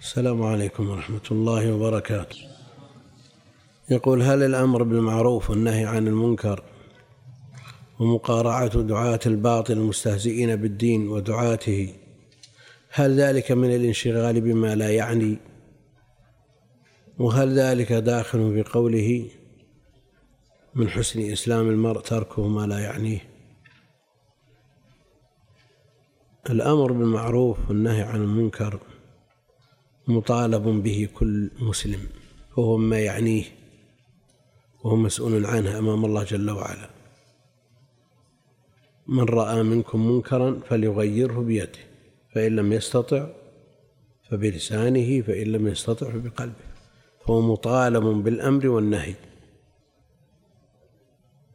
السلام 0.00 0.42
عليكم 0.42 0.90
ورحمة 0.90 1.26
الله 1.30 1.72
وبركاته. 1.72 2.36
يقول 3.90 4.22
هل 4.22 4.42
الأمر 4.42 4.82
بالمعروف 4.82 5.50
والنهي 5.50 5.84
عن 5.84 6.08
المنكر 6.08 6.62
ومقارعة 7.98 8.82
دعاة 8.82 9.20
الباطل 9.26 9.72
المستهزئين 9.72 10.56
بالدين 10.56 11.08
ودعاته 11.08 11.94
هل 12.90 13.20
ذلك 13.20 13.52
من 13.52 13.74
الانشغال 13.74 14.40
بما 14.40 14.74
لا 14.74 14.90
يعني؟ 14.90 15.38
وهل 17.18 17.58
ذلك 17.58 17.92
داخل 17.92 18.38
في 18.54 18.70
قوله 18.70 19.30
من 20.74 20.90
حسن 20.90 21.32
إسلام 21.32 21.68
المرء 21.68 22.00
تركه 22.00 22.48
ما 22.48 22.66
لا 22.66 22.78
يعنيه؟ 22.78 23.20
الأمر 26.50 26.92
بالمعروف 26.92 27.58
والنهي 27.68 28.02
عن 28.02 28.22
المنكر 28.22 28.80
مطالب 30.08 30.82
به 30.82 31.08
كل 31.14 31.50
مسلم 31.60 32.00
وهو 32.56 32.76
ما 32.76 33.00
يعنيه 33.00 33.44
وهو 34.84 34.96
مسؤول 34.96 35.46
عنه 35.46 35.78
أمام 35.78 36.04
الله 36.04 36.24
جل 36.24 36.50
وعلا. 36.50 36.90
من 39.08 39.24
رأى 39.24 39.62
منكم 39.62 40.10
منكرا 40.10 40.60
فليغيره 40.68 41.40
بيده 41.40 41.78
فإن 42.34 42.56
لم 42.56 42.72
يستطع 42.72 43.26
فبلسانه 44.30 45.22
فإن 45.22 45.46
لم 45.46 45.68
يستطع 45.68 46.10
فبقلبه. 46.10 46.68
فهو 47.26 47.40
مطالب 47.40 48.04
بالأمر 48.04 48.68
والنهي. 48.68 49.14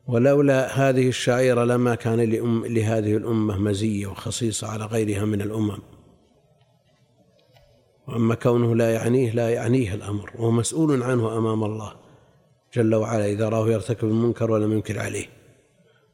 ولولا 0.08 0.90
هذه 0.90 1.08
الشعيرة 1.08 1.64
لما 1.66 1.96
كان 1.96 2.20
لأم 2.20 2.66
لهذه 2.66 3.18
الأمة 3.18 3.58
مزية 3.58 4.08
وخصيصة 4.08 4.68
على 4.68 4.86
غيرها 4.86 5.26
من 5.26 5.42
الأمم. 5.42 5.93
وأما 8.08 8.36
كونه 8.36 8.76
لا 8.76 8.94
يعنيه 8.94 9.32
لا 9.32 9.50
يعنيه 9.50 9.94
الأمر 9.94 10.32
وهو 10.36 10.52
مسؤول 10.52 11.04
عنه 11.04 11.38
أمام 11.38 11.64
الله 11.64 11.96
جل 12.74 12.96
وعلا 12.96 13.26
إذا 13.26 13.50
راه 13.50 13.68
يرتكب 13.70 14.08
المنكر 14.08 14.52
ولم 14.52 14.72
ينكر 14.72 15.00
عليه. 15.00 15.26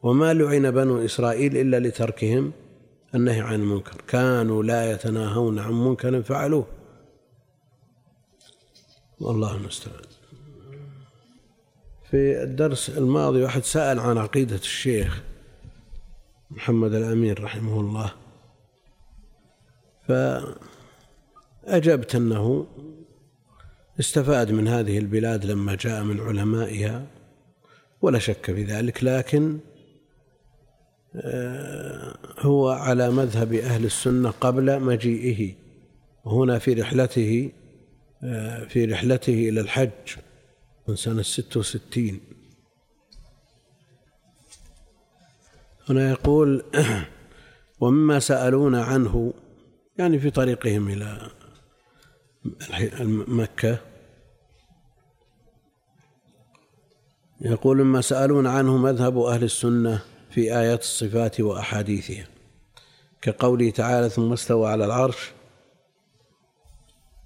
وما 0.02 0.34
لعن 0.34 0.72
بنو 0.72 1.06
إسرائيل 1.06 1.58
إلا 1.58 1.80
لتركهم 1.80 2.52
النهي 3.16 3.42
عن 3.42 3.56
المنكر. 3.56 4.02
كانوا 4.08 4.64
لا 4.64 4.92
يتناهون 4.92 5.60
عن 5.60 5.74
منكر 5.74 6.22
فعلوه. 6.24 6.68
والله 9.20 9.56
المستعان. 9.56 10.02
في 12.10 12.44
الدرس 12.44 12.90
الماضي 12.90 13.44
واحد 13.44 13.64
سأل 13.64 14.00
عن 14.00 14.18
عقيدة 14.18 14.56
الشيخ 14.56 15.22
محمد 16.52 16.94
الأمين 16.94 17.34
رحمه 17.34 17.80
الله. 17.80 18.12
فأجبت 21.70 22.16
أنه 22.16 22.68
استفاد 24.00 24.52
من 24.52 24.68
هذه 24.68 24.98
البلاد 24.98 25.46
لما 25.46 25.76
جاء 25.76 26.04
من 26.04 26.20
علمائها 26.20 27.08
ولا 28.02 28.20
شك 28.20 28.46
في 28.46 28.64
ذلك 28.64 29.04
لكن 29.04 29.60
آه، 31.16 32.18
هو 32.40 32.70
على 32.70 33.10
مذهب 33.12 33.54
أهل 33.54 33.86
السنة 33.86 34.30
قبل 34.30 34.80
مجيئه 34.80 35.56
وهنا 36.26 36.60
في 36.60 36.74
رحلته 36.74 37.52
آه، 38.24 38.64
في 38.64 38.86
رحلته 38.86 39.50
إلى 39.50 39.62
الحج 39.62 40.18
من 40.88 40.96
سنة 40.96 41.22
ست 41.22 41.58
وستين. 41.58 42.20
هنا 45.90 46.10
يقول 46.10 46.64
ومما 47.82 48.20
سألونا 48.20 48.84
عنه 48.84 49.34
يعني 49.98 50.20
في 50.20 50.30
طريقهم 50.30 50.90
إلى 50.90 51.39
مكة. 53.28 53.78
يقول 57.42 57.84
مما 57.84 58.02
سألون 58.02 58.48
عنه 58.48 58.78
مذهب 58.78 59.18
أهل 59.18 59.44
السنة 59.44 60.02
في 60.30 60.60
آيات 60.60 60.82
الصفات 60.82 61.42
وأحاديثها. 61.42 62.28
كقوله 63.22 63.70
تعالى 63.70 64.10
ثم 64.10 64.34
استوى 64.34 64.70
على 64.70 64.86
العرش 64.86 65.32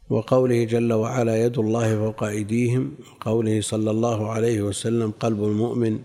وقوله 0.10 0.64
جل 0.64 0.94
وعلا 0.94 1.46
يد 1.46 1.58
الله 1.58 1.96
فوق 1.96 2.24
أيديهم 2.24 2.96
وقوله 3.12 3.62
صلى 3.62 3.92
الله 3.92 4.32
عليه 4.32 4.62
وسلم 4.62 5.12
قلب 5.12 5.44
المؤمن 5.44 6.00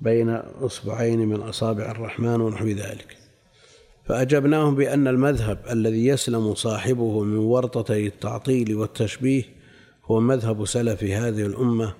بين 0.00 0.30
إصبعين 0.60 1.28
من 1.28 1.40
أصابع 1.40 1.90
الرحمن 1.90 2.40
ونحو 2.40 2.66
ذلك. 2.66 3.19
فأجبناهم 4.10 4.74
بأن 4.74 5.08
المذهب 5.08 5.58
الذي 5.70 6.06
يسلم 6.06 6.54
صاحبه 6.54 7.20
من 7.20 7.36
ورطتي 7.36 8.06
التعطيل 8.06 8.74
والتشبيه 8.74 9.42
هو 10.04 10.20
مذهب 10.20 10.64
سلف 10.64 11.04
هذه 11.04 11.46
الأمة 11.46 11.94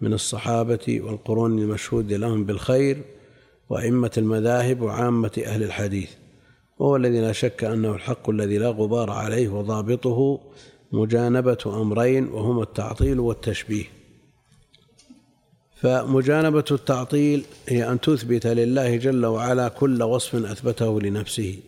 من 0.00 0.12
الصحابة 0.12 1.00
والقرون 1.04 1.58
المشهود 1.58 2.12
لهم 2.12 2.44
بالخير 2.44 3.02
وأئمة 3.70 4.10
المذاهب 4.18 4.80
وعامة 4.80 5.42
أهل 5.46 5.62
الحديث 5.62 6.10
وهو 6.78 6.96
الذي 6.96 7.20
لا 7.20 7.32
شك 7.32 7.64
أنه 7.64 7.94
الحق 7.94 8.30
الذي 8.30 8.58
لا 8.58 8.68
غبار 8.68 9.10
عليه 9.10 9.48
وضابطه 9.48 10.40
مجانبة 10.92 11.82
أمرين 11.82 12.28
وهما 12.28 12.62
التعطيل 12.62 13.20
والتشبيه. 13.20 13.84
فمجانبة 15.80 16.64
التعطيل 16.70 17.44
هي 17.68 17.90
أن 17.90 18.00
تثبت 18.00 18.46
لله 18.46 18.96
جل 18.96 19.26
وعلا 19.26 19.68
كل 19.68 20.02
وصف 20.02 20.34
أثبته 20.34 21.00
لنفسه 21.00 21.58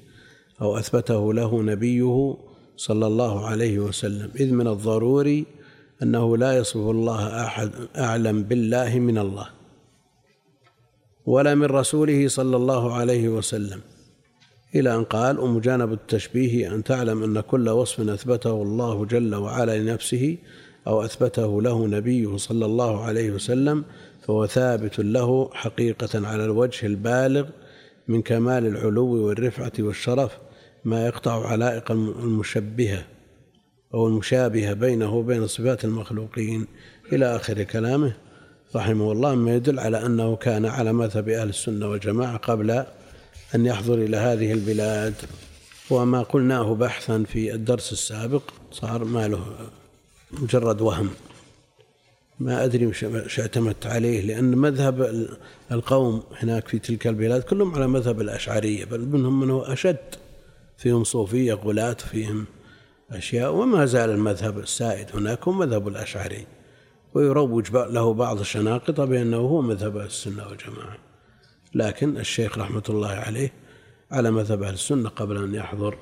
أو 0.60 0.78
أثبته 0.78 1.34
له 1.34 1.62
نبيه 1.62 2.36
صلى 2.76 3.06
الله 3.06 3.46
عليه 3.46 3.78
وسلم 3.78 4.30
إذ 4.40 4.52
من 4.52 4.66
الضروري 4.68 5.46
أنه 6.02 6.36
لا 6.36 6.56
يصف 6.56 6.76
الله 6.76 7.44
أحد 7.44 7.70
أعلم 7.96 8.42
بالله 8.42 8.98
من 8.98 9.18
الله 9.18 9.46
ولا 11.26 11.54
من 11.54 11.64
رسوله 11.64 12.28
صلى 12.28 12.56
الله 12.56 12.94
عليه 12.94 13.28
وسلم 13.28 13.80
إلى 14.74 14.94
أن 14.94 15.04
قال 15.04 15.38
ومجانب 15.38 15.92
التشبيه 15.92 16.74
أن 16.74 16.84
تعلم 16.84 17.22
أن 17.22 17.40
كل 17.40 17.68
وصف 17.68 18.00
أثبته 18.00 18.62
الله 18.62 19.04
جل 19.04 19.34
وعلا 19.34 19.78
لنفسه 19.78 20.36
أو 20.86 21.04
أثبته 21.04 21.62
له 21.62 21.86
نبيه 21.86 22.36
صلى 22.36 22.66
الله 22.66 23.04
عليه 23.04 23.30
وسلم 23.30 23.84
فهو 24.22 24.46
ثابت 24.46 24.98
له 24.98 25.50
حقيقة 25.52 26.26
على 26.28 26.44
الوجه 26.44 26.86
البالغ 26.86 27.48
من 28.08 28.22
كمال 28.22 28.66
العلو 28.66 29.26
والرفعة 29.26 29.72
والشرف 29.78 30.38
ما 30.84 31.06
يقطع 31.06 31.46
علائق 31.46 31.90
المشبهة 31.90 33.04
أو 33.94 34.06
المشابهة 34.06 34.72
بينه 34.72 35.14
وبين 35.14 35.46
صفات 35.46 35.84
المخلوقين. 35.84 36.66
إلى 37.12 37.36
آخر 37.36 37.62
كلامه 37.62 38.16
رحمه 38.76 39.12
الله 39.12 39.34
ما 39.34 39.54
يدل 39.54 39.78
على 39.78 40.06
أنه 40.06 40.36
كان 40.36 40.66
على 40.66 40.92
مذهب 40.92 41.28
أهل 41.28 41.48
السنة 41.48 41.88
والجماعة 41.88 42.36
قبل 42.36 42.70
أن 43.54 43.66
يحضر 43.66 43.94
إلى 43.94 44.16
هذه 44.16 44.52
البلاد. 44.52 45.14
وما 45.90 46.22
قلناه 46.22 46.74
بحثا 46.74 47.24
في 47.28 47.54
الدرس 47.54 47.92
السابق 47.92 48.42
صار 48.70 49.04
ما 49.04 49.28
له 49.28 49.44
مجرد 50.32 50.80
وهم. 50.80 51.10
ما 52.40 52.64
أدري 52.64 52.86
مش 52.86 53.40
اعتمدت 53.40 53.86
عليه 53.86 54.20
لأن 54.20 54.56
مذهب 54.56 55.28
القوم 55.72 56.22
هناك 56.36 56.68
في 56.68 56.78
تلك 56.78 57.06
البلاد 57.06 57.42
كلهم 57.42 57.74
على 57.74 57.86
مذهب 57.86 58.20
الأشعرية 58.20 58.84
بل 58.84 59.00
منهم 59.00 59.40
من 59.40 59.50
هو 59.50 59.62
أشد. 59.62 60.14
فيهم 60.76 61.04
صوفية 61.04 61.54
غلاة 61.54 61.92
فيهم 61.92 62.44
أشياء 63.10 63.52
وما 63.54 63.86
زال 63.86 64.10
المذهب 64.10 64.58
السائد 64.58 65.06
هناك 65.14 65.48
هو 65.48 65.52
مذهب 65.52 65.88
الأشعري. 65.88 66.46
ويروج 67.14 67.70
له 67.72 68.14
بعض 68.14 68.40
الشناقطة 68.40 69.04
بأنه 69.04 69.36
هو 69.36 69.62
مذهب 69.62 69.96
السنة 69.96 70.48
والجماعة. 70.48 70.98
لكن 71.74 72.16
الشيخ 72.16 72.58
رحمة 72.58 72.82
الله 72.88 73.08
عليه 73.08 73.52
على 74.10 74.30
مذهب 74.30 74.62
أهل 74.62 74.74
السنة 74.74 75.08
قبل 75.08 75.44
أن 75.44 75.54
يحضر. 75.54 75.98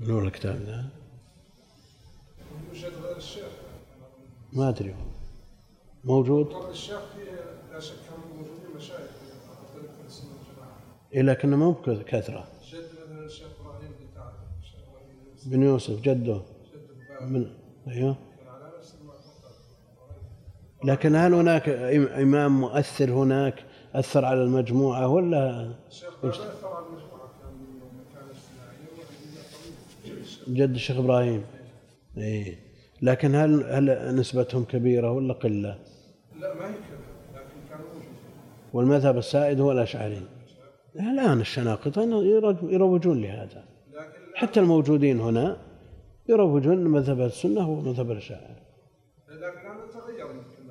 نور 0.00 0.24
الكتاب 0.24 0.60
ذا؟ 0.66 0.97
ما 4.52 4.68
أدري. 4.68 4.94
موجود؟ 6.04 6.46
الشيخ 6.70 7.00
لا 7.72 7.80
شك 7.80 7.94
موجودين 8.36 8.76
مشايخ 8.76 9.10
إيه 11.14 11.22
لكنه 11.22 11.56
مو 11.56 11.72
بكثرة 11.72 12.48
جد 12.72 12.84
الشيخ 13.26 13.46
إبراهيم 13.60 13.92
بن 15.46 15.62
يوسف 15.62 16.00
جده. 16.00 16.40
من 17.20 17.46
أيوه. 17.88 18.16
لكن 20.84 21.16
هل 21.16 21.34
هناك 21.34 21.68
إمام 21.68 22.60
مؤثر 22.60 23.10
هناك؟ 23.10 23.64
أثر 23.94 24.24
على 24.24 24.42
المجموعة 24.42 25.08
ولا؟ 25.08 25.74
جد 30.48 30.74
الشيخ 30.74 30.96
إبراهيم. 30.96 31.44
إيه. 32.16 32.67
لكن 33.02 33.34
هل 33.34 33.64
هل 33.64 34.14
نسبتهم 34.16 34.64
كبيرة 34.64 35.12
ولا 35.12 35.34
قلة؟ 35.34 35.78
لا 36.40 36.54
ما 36.54 36.66
هي 36.66 36.74
كبيرة 36.74 37.34
لكن 37.34 37.68
كانوا 37.70 37.86
والمذهب 38.72 39.18
السائد 39.18 39.60
هو 39.60 39.72
الأشعري. 39.72 40.22
الآن 40.96 41.40
الشناقطة 41.40 42.02
يروجون 42.62 43.22
لهذا. 43.22 43.64
حتى 44.34 44.60
الموجودين 44.60 45.20
هنا 45.20 45.56
يروجون 46.28 46.84
مذهب 46.84 47.20
السنة 47.20 47.60
هو 47.60 47.80
مذهب 47.80 48.10
الأشاعرة 48.10 48.56
لكن 49.28 49.68
هذا 49.68 49.86
تغير 49.92 50.26
يمكن 50.26 50.68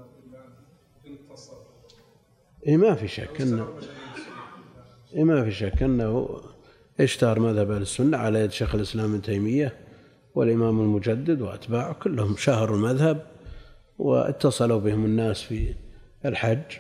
إيه 2.67 2.77
ما 2.77 2.93
في 2.95 3.07
شك 3.07 3.41
أنه 3.41 3.67
إيه 5.13 5.23
ما 5.23 5.43
في 5.43 5.51
شك 5.51 5.83
أنه 5.83 6.41
اشتهر 6.99 7.39
مذهب 7.39 7.71
السنة 7.71 8.17
على 8.17 8.39
يد 8.39 8.51
شيخ 8.51 8.75
الإسلام 8.75 9.13
ابن 9.13 9.21
تيمية. 9.21 9.73
والإمام 10.37 10.81
المجدد 10.81 11.41
وأتباعه 11.41 11.93
كلهم 11.93 12.35
شهروا 12.37 12.77
المذهب 12.77 13.25
واتصلوا 13.99 14.79
بهم 14.79 15.05
الناس 15.05 15.41
في 15.41 15.73
الحج 16.25 16.77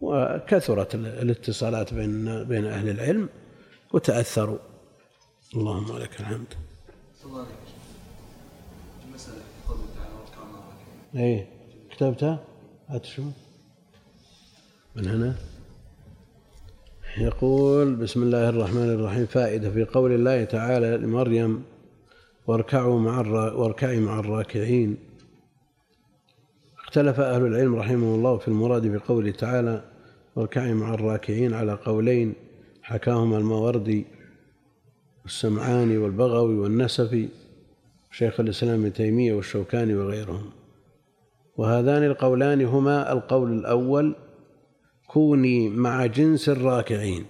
وكثرت 0.00 0.94
الاتصالات 0.94 1.94
بين 1.94 2.44
بين 2.44 2.64
أهل 2.66 2.88
العلم 2.88 3.28
وتأثروا. 3.92 4.58
اللهم 5.54 5.98
لك 5.98 6.20
الحمد. 6.20 6.54
الله 7.24 7.46
تعالى 11.14 11.24
اي 11.24 11.46
كتبتها؟ 11.90 12.44
هات 12.88 13.04
شو 13.04 13.22
من 14.96 15.08
هنا؟ 15.08 15.34
يقول 17.18 17.96
بسم 17.96 18.22
الله 18.22 18.48
الرحمن 18.48 18.90
الرحيم. 18.94 19.26
فائدة 19.26 19.70
في 19.70 19.84
قول 19.84 20.12
الله 20.12 20.44
تعالى 20.44 20.96
لمريم 20.96 21.75
واركعوا 22.46 23.00
مع 23.00 23.20
واركعي 23.52 24.00
مع 24.00 24.20
الراكعين. 24.20 24.96
اختلف 26.84 27.20
أهل 27.20 27.46
العلم 27.46 27.74
رحمه 27.76 28.14
الله 28.14 28.36
في 28.38 28.48
المراد 28.48 28.86
بقوله 28.86 29.30
تعالى 29.30 29.84
واركعي 30.36 30.74
مع 30.74 30.94
الراكعين 30.94 31.54
على 31.54 31.72
قولين 31.72 32.34
حكاهما 32.82 33.38
الماوردي 33.38 34.06
والسمعاني 35.22 35.96
والبغوي 35.96 36.58
والنسفي 36.58 37.28
شيخ 38.10 38.40
الإسلام 38.40 38.80
ابن 38.80 38.92
تيمية 38.92 39.34
والشوكاني 39.34 39.94
وغيرهم. 39.94 40.50
وهذان 41.56 42.04
القولان 42.04 42.64
هما 42.64 43.12
القول 43.12 43.52
الأول 43.52 44.14
كوني 45.06 45.68
مع 45.68 46.06
جنس 46.06 46.48
الراكعين. 46.48 47.24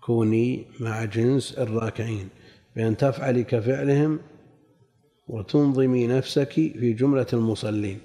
كوني 0.00 0.66
مع 0.80 1.04
جنس 1.04 1.58
الراكعين. 1.58 2.28
بأن 2.78 2.96
تفعلي 2.96 3.44
كفعلهم 3.44 4.18
وتنظمي 5.28 6.06
نفسك 6.06 6.52
في 6.52 6.92
جملة 6.92 7.26
المصلين. 7.32 7.98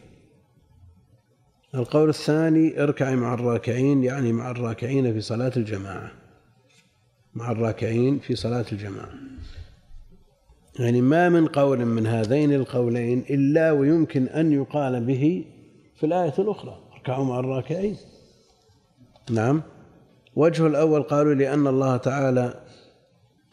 القول 1.76 2.10
الثاني 2.10 2.84
اركعي 2.84 3.16
مع 3.16 3.34
الراكعين 3.34 4.04
يعني 4.04 4.34
مع 4.34 4.52
الراكعين 4.52 5.14
في 5.14 5.22
صلاة 5.22 5.52
الجماعة. 5.58 6.12
مع 7.34 7.52
الراكعين 7.52 8.20
في 8.20 8.36
صلاة 8.36 8.66
الجماعة. 8.72 9.14
يعني 10.80 11.02
ما 11.02 11.30
من 11.30 11.48
قول 11.48 11.86
من 11.86 12.08
هذين 12.08 12.54
القولين 12.54 13.20
إلا 13.30 13.72
ويمكن 13.72 14.28
أن 14.28 14.52
يقال 14.54 15.06
به 15.06 15.46
في 15.96 16.06
الآية 16.06 16.34
الأخرى. 16.40 16.80
اركعوا 16.94 17.26
مع 17.26 17.40
الراكعين. 17.40 17.98
نعم. 19.32 19.62
وجه 20.36 20.68
الأول 20.68 21.04
قالوا 21.04 21.34
لأن 21.34 21.68
الله 21.68 21.98
تعالى 21.98 22.63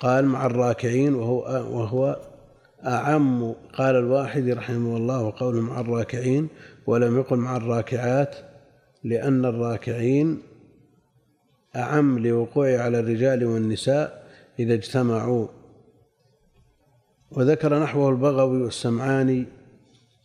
قال 0.00 0.24
مع 0.24 0.46
الراكعين 0.46 1.14
وهو 1.14 1.38
وهو 1.70 2.20
أعم. 2.86 3.54
قال 3.74 3.96
الواحد 3.96 4.48
رحمه 4.48 4.96
الله 4.96 5.22
وقول 5.22 5.54
مع 5.54 5.80
الراكعين 5.80 6.48
ولم 6.86 7.18
يقل 7.18 7.36
مع 7.36 7.56
الراكعات 7.56 8.36
لأن 9.04 9.44
الراكعين 9.44 10.42
أعم 11.76 12.18
لوقوعه 12.18 12.78
على 12.78 13.00
الرجال 13.00 13.44
والنساء 13.44 14.26
إذا 14.58 14.74
اجتمعوا. 14.74 15.46
وذكر 17.30 17.82
نحوه 17.82 18.08
البغوي 18.08 18.62
والسمعاني 18.62 19.46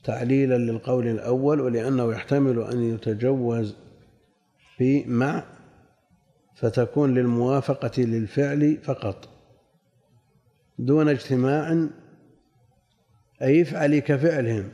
تعليلا 0.04 0.58
للقول 0.58 1.08
الأول 1.08 1.62
ولأنه 1.62 2.12
يحتمل 2.12 2.62
أن 2.62 2.82
يتجوز 2.94 3.76
في 4.78 5.04
مع 5.06 5.44
فتكون 6.56 7.14
للموافقة 7.14 8.02
للفعل 8.02 8.78
فقط. 8.84 9.35
دون 10.80 11.10
اجتماع 11.10 11.88
أي 13.42 13.62
افعلي 13.62 14.02
كفعلهم 14.02 14.70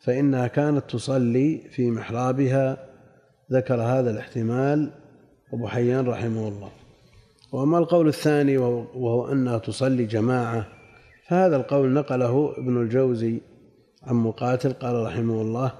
فإنها 0.00 0.46
كانت 0.46 0.90
تصلي 0.90 1.58
في 1.70 1.90
محرابها. 1.90 2.88
ذكر 3.52 3.82
هذا 3.82 4.10
الاحتمال 4.10 4.92
أبو 5.52 5.68
حيان 5.68 6.06
رحمه 6.06 6.48
الله. 6.48 6.70
وأما 7.52 7.78
القول 7.78 8.08
الثاني 8.08 8.58
وهو 8.58 9.32
أنها 9.32 9.58
تصلي 9.58 10.04
جماعة 10.04 10.66
فهذا 11.28 11.56
القول 11.56 11.92
نقله 11.92 12.54
ابن 12.58 12.82
الجوزي 12.82 13.40
عن 14.02 14.14
مقاتل 14.14 14.72
قال 14.72 15.06
رحمه 15.06 15.42
الله 15.42 15.72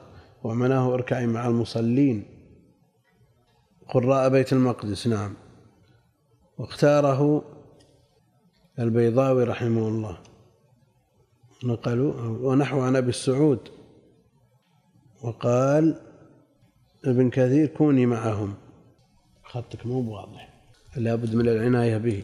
ومناه 0.45 0.95
اركعي 0.95 1.27
مع 1.27 1.47
المصلين 1.47 2.25
قراء 3.89 4.29
بيت 4.29 4.53
المقدس. 4.53 5.07
نعم. 5.07 5.35
واختاره 6.59 7.45
البيضاوي 8.79 9.45
رحمه 9.45 9.89
الله. 9.89 10.19
نقلوا 11.65 12.13
ونحو 12.43 12.81
عن 12.81 12.97
أبي 12.97 13.09
السعود. 13.09 13.59
وقال 15.23 16.01
ابن 17.05 17.31
كثير 17.31 17.67
كوني 17.67 18.07
معهم. 18.07 18.55
خطك 19.45 19.87
مو 19.87 20.15
واضح 20.15 20.49
لابد 20.97 21.35
من 21.35 21.49
العناية 21.49 21.97
به. 21.97 22.23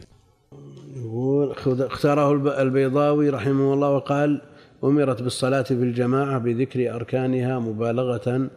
يقول 0.95 1.51
اختاره 1.81 2.31
البيضاوي 2.61 3.29
رحمه 3.29 3.73
الله 3.73 3.89
وقال 3.91 4.41
أمرت 4.83 5.21
بالصلاة 5.21 5.61
في 5.61 5.73
الجماعه 5.73 6.37
بذكر 6.37 6.95
أركانها 6.95 7.59
مبالغة 7.59 8.49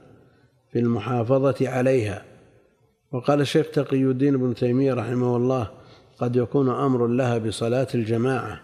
في 0.73 0.79
المحافظة 0.79 1.69
عليها. 1.69 2.25
وقال 3.13 3.41
الشيخ 3.41 3.71
تقي 3.71 4.03
الدين 4.03 4.37
بن 4.37 4.55
تيمية 4.55 4.95
رحمه 4.95 5.37
الله 5.37 5.78
قد 6.19 6.37
يكون 6.37 6.69
أمر 6.69 7.07
لها 7.07 7.39
بصلاة 7.39 7.89
الجماعة 7.95 8.61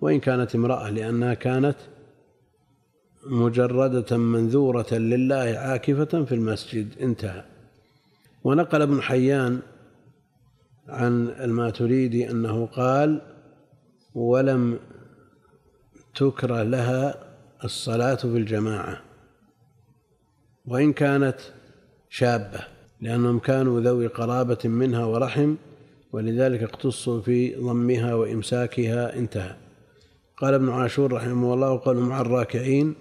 وإن 0.00 0.20
كانت 0.20 0.54
امرأة 0.54 0.90
لأنها 0.90 1.34
كانت 1.34 1.76
مجردة 3.26 4.16
منذورة 4.16 4.94
لله 4.94 5.58
عاكفة 5.58 6.24
في 6.24 6.34
المسجد 6.34 6.98
انتهى. 7.00 7.44
ونقل 8.44 8.82
ابن 8.82 9.02
حيان 9.02 9.60
عن 10.88 11.28
الماتريدي 11.28 12.30
أنه 12.30 12.66
قال 12.66 13.22
ولم 14.14 14.78
تكره 16.14 16.62
لها 16.62 17.14
الصلاة 17.64 18.14
في 18.14 18.36
الجماعة 18.36 19.00
وإن 20.66 20.92
كانت 20.92 21.36
شابة 22.10 22.60
لأنهم 23.00 23.38
كانوا 23.38 23.80
ذوي 23.80 24.06
قرابة 24.06 24.58
منها 24.64 25.04
ورحم 25.04 25.54
ولذلك 26.12 26.62
اقتصوا 26.62 27.20
في 27.20 27.54
ضمها 27.54 28.14
وإمساكها 28.14 29.18
انتهى. 29.18 29.56
قال 30.36 30.54
ابن 30.54 30.68
عاشور 30.68 31.12
رحمه 31.12 31.54
الله 31.54 31.72
وقالوا 31.72 32.02
مع 32.02 32.20
الراكعين 32.20 32.94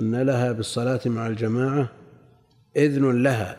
أن 0.00 0.22
لها 0.22 0.52
بالصلاة 0.52 1.00
مع 1.06 1.26
الجماعة 1.26 1.90
إذن 2.76 3.22
لها 3.22 3.56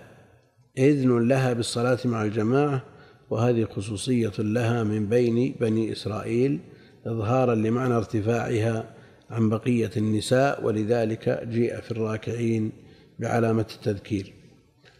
إذن 0.77 1.27
لها 1.27 1.53
بالصلاة 1.53 1.99
مع 2.05 2.23
الجماعة 2.23 2.83
وهذه 3.29 3.63
خصوصية 3.63 4.31
لها 4.39 4.83
من 4.83 5.07
بين 5.07 5.55
بني 5.59 5.91
إسرائيل 5.91 6.59
إظهارا 7.05 7.55
لمعنى 7.55 7.93
ارتفاعها 7.93 8.95
عن 9.29 9.49
بقية 9.49 9.91
النساء 9.97 10.65
ولذلك 10.65 11.47
جيء 11.49 11.81
في 11.81 11.91
الراكعين 11.91 12.71
بعلامة 13.19 13.65
التذكير. 13.75 14.33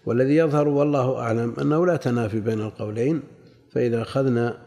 والذي 0.06 0.36
يظهر 0.36 0.68
والله 0.68 1.20
أعلم 1.20 1.56
أنه 1.62 1.86
لا 1.86 1.96
تنافي 1.96 2.40
بين 2.40 2.62
القولين 2.62 3.22
فإذا 3.72 4.02
أخذنا 4.02 4.58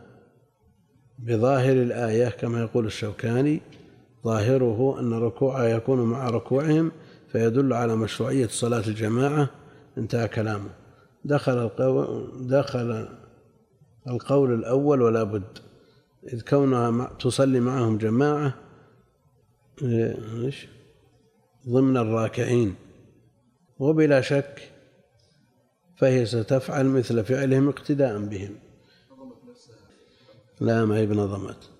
بظاهر 1.19 1.73
الآية 1.73 2.29
كما 2.29 2.61
يقول 2.61 2.87
الشوكاني 2.87 3.61
ظاهره 4.25 5.01
أن 5.01 5.13
ركوعها 5.13 5.65
يكون 5.65 6.01
مع 6.01 6.31
ركوعهم 6.31 6.93
فيدل 7.29 7.73
على 7.73 7.97
مشروعية 7.97 8.47
صلاة 8.47 8.87
الجماعة. 8.87 9.51
انتهى 9.99 10.29
كلامه. 10.29 10.71
دخل 11.25 11.59
القول 11.59 12.29
دخل 12.49 13.09
القول 14.09 14.55
الأول 14.55 15.03
ولا 15.03 15.23
بد. 15.23 15.59
إذ 16.33 16.41
كونها 16.41 17.11
تصلي 17.21 17.61
معهم 17.61 17.99
جماعة 17.99 18.55
ضمن 21.69 21.97
الراكعين. 21.97 22.75
وبلا 23.79 24.21
شك 24.21 24.71
فهي 25.97 26.27
ستفعل 26.27 26.87
مثل 26.87 27.25
فعلهم 27.25 27.69
اقتداء 27.69 28.19
بهم. 28.19 28.55
لا 30.61 30.85
ما 30.85 30.97
هي 30.97 31.07
بنظمت 31.07 31.71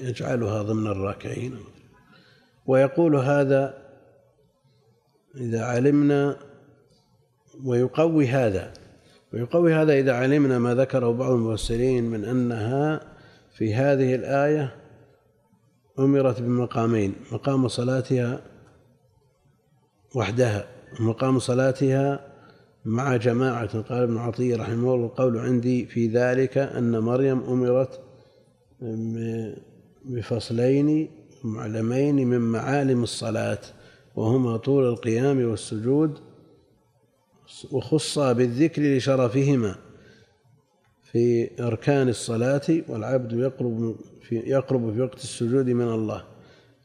يجعلها 0.00 0.62
ضمن 0.62 0.86
الراكعين. 0.86 1.58
ويقول 2.66 3.16
هذا 3.16 3.78
إذا 5.36 5.64
علمنا 5.64 6.36
ويقوي 7.64 8.28
هذا. 8.28 8.72
ويقوي 9.32 9.74
هذا 9.74 9.92
إذا 9.92 10.12
علمنا 10.12 10.58
ما 10.58 10.74
ذكره 10.74 11.12
بعض 11.12 11.30
المفسرين 11.30 12.04
من 12.04 12.24
أنها 12.24 13.00
في 13.54 13.74
هذه 13.74 14.14
الآية 14.14 14.76
أمرت 15.98 16.40
بمقامين. 16.40 17.14
مقام 17.32 17.68
صلاتها 17.68 18.42
وحدها 20.14 20.66
ومقام 21.00 21.38
صلاتها 21.38 22.31
مع 22.84 23.16
جماعة 23.16 23.80
قال 23.80 24.02
ابن 24.02 24.16
عطية 24.16 24.56
رحمه 24.56 24.94
الله 24.94 25.06
القول 25.06 25.38
عندي 25.38 25.86
في 25.86 26.06
ذلك 26.06 26.58
أن 26.58 26.98
مريم 26.98 27.40
أمرت 27.40 28.00
بفصلين 30.04 31.10
معلمين 31.44 32.16
من 32.28 32.38
معالم 32.38 33.02
الصلاة 33.02 33.58
وهما 34.16 34.56
طول 34.56 34.88
القيام 34.88 35.50
والسجود 35.50 36.18
وخصا 37.72 38.32
بالذكر 38.32 38.82
لشرفهما 38.82 39.74
في 41.02 41.50
أركان 41.62 42.08
الصلاة 42.08 42.62
والعبد 42.88 43.32
يقرب 43.32 43.96
في 44.22 44.36
يقرب 44.36 44.94
في 44.94 45.00
وقت 45.00 45.18
السجود 45.18 45.66
من 45.66 45.88
الله. 45.88 46.24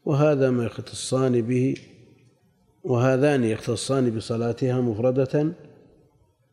وهذا 0.04 0.50
ما 0.50 0.64
يختصان 0.64 1.42
به 1.42 1.74
وهذان 2.84 3.44
يختصان 3.44 4.10
بصلاتها 4.10 4.80
مفردة 4.80 5.52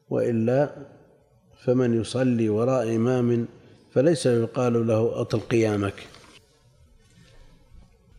وإلا 0.10 0.76
فمن 1.64 2.02
يصلي 2.02 2.50
وراء 2.50 2.96
إمام 2.96 3.48
فليس 3.92 4.26
يقال 4.26 4.88
له 4.88 5.22
أطل 5.22 5.40
قيامك. 5.40 6.08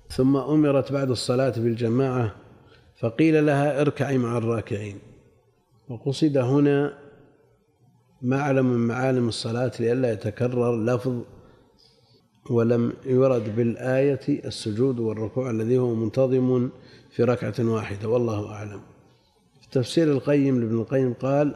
ثم 0.09 0.37
أمرت 0.37 0.93
بعد 0.93 1.11
الصلاة 1.11 1.50
بالجماعة 1.57 2.35
فقيل 3.00 3.47
لها 3.47 3.81
اركعي 3.81 4.19
مع 4.19 4.38
الراكعين. 4.38 4.99
وقصد 5.88 6.37
هنا 6.37 6.99
معلم 8.23 8.66
من 8.66 8.87
معالم 8.87 9.28
الصلاة 9.28 9.73
لئلا 9.81 10.12
يتكرر 10.12 10.85
لفظ 10.85 11.23
ولم 12.50 12.93
يرد 13.05 13.57
بالآية 13.57 14.21
السجود 14.28 14.99
والركوع 14.99 15.50
الذي 15.50 15.78
هو 15.78 15.95
منتظم 15.95 16.69
في 17.11 17.25
ركعة 17.25 17.55
واحدة 17.59 18.09
والله 18.09 18.52
أعلم. 18.52 18.81
في 19.61 19.69
تفسير 19.71 20.12
القيم 20.12 20.61
لابن 20.61 20.81
القيم 20.81 21.12
قال 21.12 21.55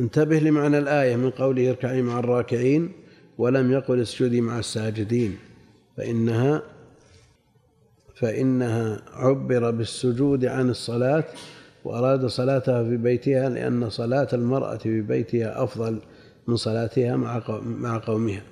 انتبه 0.00 0.38
لمعنى 0.38 0.78
الآية 0.78 1.16
من 1.16 1.30
قوله 1.30 1.70
اركعي 1.70 2.02
مع 2.02 2.18
الراكعين 2.18 2.92
ولم 3.38 3.72
يقل 3.72 4.00
اسجدي 4.00 4.40
مع 4.40 4.58
الساجدين 4.58 5.38
فإنها 5.96 6.62
فإنها 8.14 9.02
عبر 9.12 9.70
بالسجود 9.70 10.44
عن 10.44 10.70
الصلاة 10.70 11.24
وأراد 11.84 12.26
صلاتها 12.26 12.84
في 12.84 12.96
بيتها 12.96 13.48
لأن 13.48 13.90
صلاة 13.90 14.28
المرأة 14.32 14.76
في 14.76 15.00
بيتها 15.00 15.64
أفضل 15.64 16.00
من 16.48 16.56
صلاتها 16.56 17.16
مع 17.62 17.98
قومها. 17.98 18.42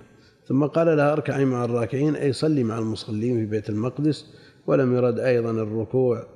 ثم 0.49 0.65
قال 0.65 0.97
لها 0.97 1.13
اركعي 1.13 1.45
مع 1.45 1.65
الراكعين 1.65 2.17
أي 2.17 2.33
صلي 2.33 2.65
مع 2.65 2.79
المصلين 2.79 3.37
في 3.37 3.47
بيت 3.47 3.69
المقدس 3.69 4.27
ولم 4.67 4.97
يرد 4.97 5.19
أيضا 5.19 5.51
الركوع 5.51 6.27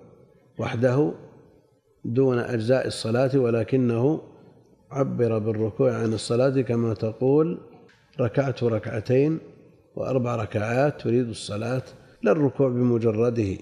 وحده 0.59 1.13
دون 2.05 2.39
أجزاء 2.39 2.87
الصلاة 2.87 3.39
ولكنه 3.39 4.23
عبر 4.91 5.39
بالركوع 5.39 5.95
عن 5.95 6.13
الصلاة 6.13 6.61
كما 6.61 6.95
تقول 6.95 7.59
ركعت 8.21 8.63
ركعتين 8.63 9.39
وأربع 9.97 10.37
ركعات 10.37 11.01
تريد 11.01 11.29
الصلاة 11.29 11.83
لا 12.23 12.33
الركوع 12.33 12.69
بمجرده 12.69 13.57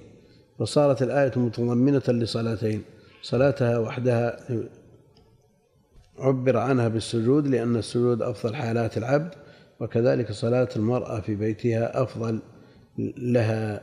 فصارت 0.58 1.02
الآية 1.02 1.32
متضمنة 1.36 2.02
لصلاتين 2.08 2.82
صلاتها 3.22 3.78
وحدها 3.78 4.36
عبر 6.18 6.56
عنها 6.56 6.88
بالسجود 6.88 7.46
لأن 7.46 7.76
السجود 7.76 8.22
أفضل 8.22 8.54
حالات 8.54 8.98
العبد 8.98 9.34
وكذلك 9.80 10.32
صلاة 10.32 10.68
المرأة 10.76 11.20
في 11.20 11.34
بيتها 11.34 12.02
أفضل 12.02 12.38
لها 13.18 13.82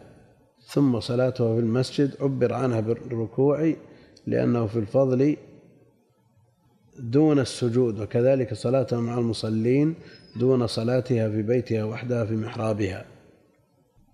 ثم 0.68 1.00
صلاتها 1.00 1.56
في 1.56 1.60
المسجد 1.60 2.16
عبر 2.22 2.54
عنها 2.54 2.80
بالركوع 2.80 3.74
لأنه 4.28 4.68
في 4.68 4.80
الفضل 4.80 5.38
دون 7.00 7.40
السجود 7.40 8.00
وكذلك 8.00 8.54
صلاتها 8.54 9.00
مع 9.00 9.18
المصلين 9.18 9.96
دون 10.40 10.68
صلاتها 10.68 11.30
في 11.30 11.42
بيتها 11.42 11.84
وحدها 11.84 12.26
في 12.26 12.36
محرابها. 12.36 13.06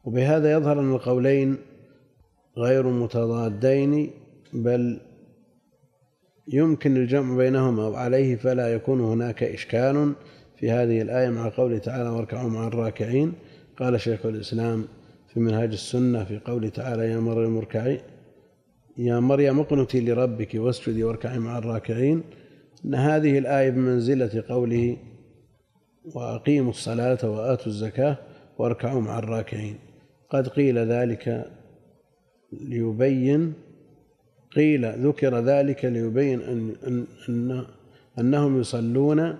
وبهذا 0.03 0.51
يظهر 0.51 0.79
أن 0.79 0.93
القولين 0.93 1.57
غير 2.57 2.88
متضادين 2.88 4.12
بل 4.53 5.00
يمكن 6.48 6.98
الجمع 6.98 7.38
بينهما 7.38 7.88
وعليه 7.88 8.36
فلا 8.36 8.74
يكون 8.74 9.01
هناك 9.01 9.43
إشكال 9.43 10.13
في 10.57 10.71
هذه 10.71 11.01
الآية 11.01 11.29
مع 11.29 11.50
قوله 11.50 11.77
تعالى 11.77 12.09
واركعوا 12.09 12.50
مع 12.50 12.67
الراكعين 12.67 13.33
قال 13.77 14.01
شيخ 14.01 14.25
الإسلام 14.25 14.86
في 15.33 15.39
منهاج 15.39 15.71
السنة 15.71 16.24
في 16.24 16.39
قوله 16.45 16.69
تعالى 16.69 17.09
يا 17.09 17.19
مريم 17.19 17.57
اركعي 17.57 18.01
يا 18.98 19.19
مريم 19.19 19.59
اقنتي 19.59 20.01
لربك 20.01 20.55
واسجدي 20.55 21.03
واركعي 21.03 21.39
مع 21.39 21.57
الراكعين 21.57 22.24
أن 22.86 22.95
هذه 22.95 23.38
الآية 23.38 23.69
بمنزلة 23.69 24.43
قوله 24.50 24.98
وأقيموا 26.15 26.69
الصلاة 26.69 27.29
وآتوا 27.29 27.67
الزكاة 27.67 28.17
واركعوا 28.57 29.01
مع 29.01 29.19
الراكعين. 29.19 29.75
قد 30.29 30.48
قيل 30.48 30.77
ذلك 30.77 31.51
ليبين 32.53 33.53
قيل 34.55 35.07
ذكر 35.07 35.39
ذلك 35.39 35.86
ليبين 35.86 36.41
أن, 36.41 36.75
أن, 36.88 37.07
أن 37.29 37.65
أنهم 38.19 38.59
يصلون 38.59 39.38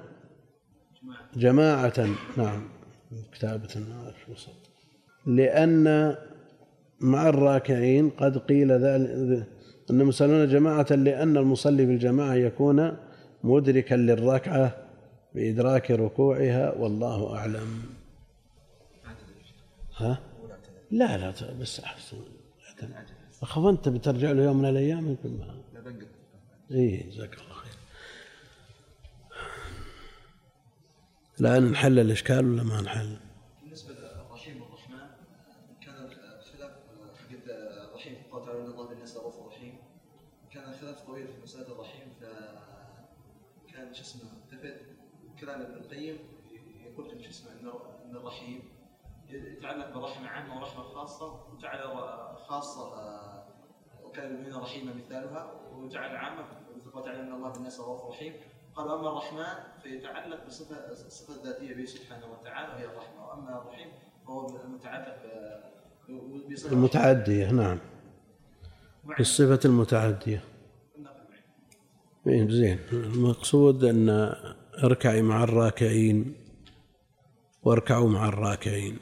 جماعة. 1.36 2.08
نعم 2.38 2.62
كتابة 3.34 3.68
لأن 5.26 6.16
مع 7.00 7.30
الراكعين 7.30 8.10
قد 8.10 8.38
قيل 8.38 8.72
ذلك 8.72 9.48
أنهم 9.92 10.10
يصلون 10.10 10.48
جماعة 10.48 10.88
لأن 10.92 11.38
المصلي 11.38 11.86
في 11.86 11.92
الجماعة 11.92 12.34
يكون 12.34 12.98
مدركا 13.44 13.96
للركعة 13.96 14.90
بإدراك 15.36 15.92
ركوعها 15.92 16.74
والله 16.74 17.36
أعلم. 17.36 17.84
ها؟ 19.96 20.20
لا 20.92 21.18
لا 21.18 21.34
بس 21.60 21.80
أحسن. 21.80 22.18
أخاف 23.42 23.66
أنت 23.66 23.90
بترجع 23.90 24.32
له 24.32 24.44
يوم 24.44 24.58
من 24.58 24.70
الأيام؟ 24.70 25.08
يمكن 25.08 25.38
ما. 25.38 25.62
إيه 26.72 27.10
جزاك 27.10 27.34
الله 27.34 27.54
خير. 27.54 27.72
الآن 31.42 31.72
نحل 31.72 32.00
الإشكال 32.00 32.54
ولا 32.54 32.64
ما 32.64 32.82
نحل؟ 32.82 33.18
بالنسبة 33.64 33.94
للرحيم 33.94 34.62
والرحمن 34.62 35.08
كان 35.86 36.06
الخلاف 36.06 36.46
حق 36.62 36.92
الرحيم 37.90 38.16
قال 38.32 38.46
تعالى 38.46 38.60
إن 38.60 38.66
الله 38.66 38.88
بالناس 38.88 39.18
رؤوف 39.18 39.48
رحيم 39.48 39.74
كان 40.54 40.70
الخلاف 40.70 41.02
طويل 41.02 41.28
في 41.28 41.42
مسألة 41.44 41.72
الرحيم 41.72 42.08
فكان 42.22 43.94
شو 43.94 44.02
اسمه 44.02 44.22
التفت 44.22 44.82
القيم 46.00 46.18
يقول 46.86 47.24
شو 47.24 47.30
اسمه 47.30 47.52
إن 48.06 48.16
الرحيم 48.16 48.64
يتعلق 49.30 49.98
برحمة 49.98 50.28
عامة 50.28 50.60
ورحمة 50.60 50.84
خاصة 50.84 51.54
وجعل 51.54 51.80
خاصة 52.48 52.84
وكان 54.04 54.28
المؤمنين 54.28 54.56
رحيما 54.56 54.94
مثالها 54.94 55.52
وجعل 55.74 56.16
عامة 56.16 56.46
مثل 56.76 57.04
تعالى 57.04 57.20
إن 57.20 57.34
الله 57.34 57.50
بالناس 57.50 57.80
رؤوف 57.80 58.06
رحيم. 58.06 58.34
قال 58.76 58.92
أما 58.92 59.10
الرحمن 59.10 59.82
فيتعلق 59.84 60.46
بصفة 60.46 60.92
الصفة 60.92 61.34
الذاتية 61.36 61.76
به 61.76 61.86
سبحانه 61.86 62.26
وتعالى 62.32 62.74
وهي 62.74 62.86
الرحمة. 62.86 63.28
وأما 63.28 63.62
الرحيم 63.62 63.88
فهو 64.26 64.48
متعلق 64.48 65.16
بصفة 66.52 66.72
المتعدية 66.72 67.52
نعم. 67.52 67.80
بالصفة 69.18 69.60
المتعدية. 69.66 70.44
إيه، 72.28 72.50
زين. 72.50 72.80
المقصود 72.94 73.84
أن 73.84 74.10
اركعي 74.84 75.22
مع 75.22 75.44
الراكعين. 75.44 76.34
واركعوا 77.64 78.10
مع 78.10 78.28
الراكعين. 78.28 78.98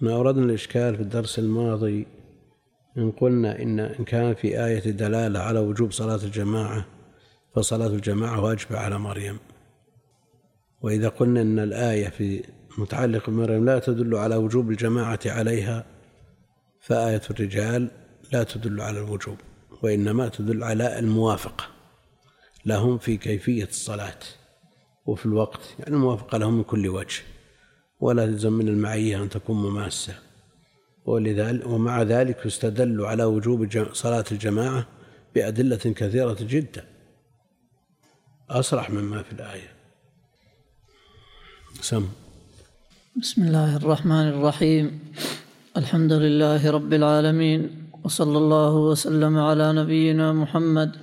ما 0.00 0.12
أوردنا 0.12 0.44
الإشكال 0.44 0.96
في 0.96 1.02
الدرس 1.02 1.38
الماضي 1.38 2.06
إن 2.98 3.10
قلنا 3.10 3.62
إن 3.62 3.80
إن 3.80 4.04
كان 4.04 4.34
في 4.34 4.64
آية 4.66 4.90
دلالة 4.90 5.40
على 5.40 5.58
وجوب 5.58 5.92
صلاة 5.92 6.24
الجماعة 6.24 6.86
فصلاة 7.56 7.86
الجماعة 7.86 8.40
واجبة 8.40 8.78
على 8.78 8.98
مريم. 8.98 9.38
وإذا 10.82 11.08
قلنا 11.08 11.42
أن 11.42 11.58
الآية 11.58 12.08
في 12.08 12.44
متعلق 12.78 13.30
بمريم 13.30 13.64
لا 13.64 13.78
تدل 13.78 14.16
على 14.16 14.36
وجوب 14.36 14.70
الجماعة 14.70 15.20
عليها 15.26 15.84
فآية 16.80 17.22
الرجال 17.30 17.90
لا 18.32 18.42
تدل 18.42 18.80
على 18.80 18.98
الوجوب 18.98 19.36
وإنما 19.82 20.28
تدل 20.28 20.64
على 20.64 20.98
الموافقة. 20.98 21.66
لهم 22.66 22.98
في 22.98 23.16
كيفية 23.16 23.64
الصلاة. 23.64 24.18
وفي 25.10 25.26
الوقت 25.26 25.60
يعني 25.78 25.94
الموافقة 25.94 26.38
لهم 26.38 26.54
من 26.54 26.62
كل 26.62 26.88
وجه. 26.88 27.22
ولا 28.00 28.26
تلزم 28.26 28.52
من 28.52 28.68
المعية 28.68 29.22
أن 29.22 29.28
تكون 29.28 29.56
مماسة. 29.56 30.14
ولذلك 31.04 31.66
ومع 31.66 32.02
ذلك 32.02 32.46
يستدل 32.46 33.04
على 33.04 33.24
وجوب 33.24 33.88
صلاة 33.92 34.24
الجماعة 34.32 34.86
بأدلة 35.34 35.76
كثيرة 35.76 36.36
جدا. 36.40 36.84
أصرح 38.50 38.90
مما 38.90 39.22
في 39.22 39.32
الآية. 39.32 39.70
سم. 41.80 42.08
بسم 43.16 43.42
الله 43.42 43.76
الرحمن 43.76 44.28
الرحيم. 44.28 45.00
الحمد 45.76 46.12
لله 46.12 46.70
رب 46.70 46.92
العالمين. 46.92 47.60
وصلى 48.04 48.38
الله 48.38 48.74
وسلم 48.74 49.38
على 49.38 49.72
نبينا 49.72 50.32
محمد 50.32 50.96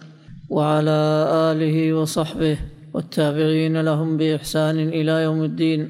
وعلى 0.50 1.00
آله 1.52 1.94
وصحبه. 1.94 2.77
والتابعين 2.98 3.82
لهم 3.82 4.18
بإحسان 4.18 4.78
إلى 4.80 5.12
يوم 5.28 5.44
الدين. 5.44 5.82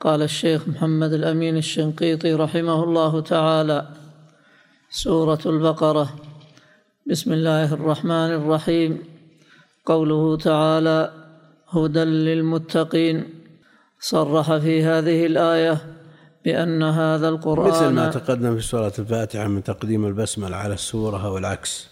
قال 0.00 0.22
الشيخ 0.22 0.68
محمد 0.68 1.12
الأمين 1.12 1.56
الشنقيطي 1.56 2.34
رحمه 2.34 2.84
الله 2.84 3.20
تعالى 3.20 3.88
سورة 4.90 5.38
البقرة. 5.46 6.06
بسم 7.10 7.32
الله 7.32 7.74
الرحمن 7.74 8.30
الرحيم. 8.40 8.98
قوله 9.86 10.36
تعالى 10.36 11.12
هدى 11.68 12.04
للمتقين. 12.04 13.16
صرح 14.00 14.56
في 14.56 14.84
هذه 14.84 15.26
الآية 15.26 15.74
بأن 16.44 16.82
هذا 16.82 17.28
القرآن 17.28 17.68
مثل 17.68 17.88
ما 17.88 18.10
تقدم 18.10 18.56
في 18.56 18.62
سورة 18.62 18.92
الفاتحة 18.98 19.46
من 19.48 19.62
تقديم 19.62 20.06
البسملة 20.06 20.56
على 20.56 20.74
السورة 20.74 21.30
والعكس. 21.30 21.88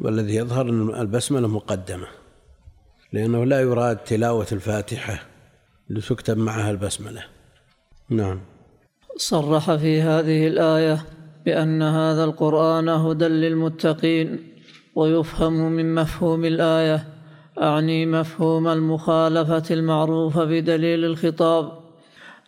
والذي 0.00 0.34
يظهر 0.34 0.68
أن 0.68 1.00
البسملة 1.00 1.48
مقدمة. 1.48 2.21
لأنه 3.12 3.44
لا 3.44 3.60
يراد 3.60 3.96
تلاوة 3.96 4.46
الفاتحة 4.52 5.22
لتكتب 5.90 6.38
معها 6.38 6.70
البسملة. 6.70 7.24
نعم. 8.08 8.40
صرح 9.16 9.74
في 9.74 10.02
هذه 10.02 10.46
الآية 10.46 11.04
بأن 11.44 11.82
هذا 11.82 12.24
القرآن 12.24 12.88
هدى 12.88 13.28
للمتقين 13.28 14.52
ويفهم 14.94 15.72
من 15.72 15.94
مفهوم 15.94 16.44
الآية 16.44 17.04
أعني 17.62 18.06
مفهوم 18.06 18.68
المخالفة 18.68 19.62
المعروفه 19.70 20.44
بدليل 20.44 21.04
الخطاب 21.04 21.72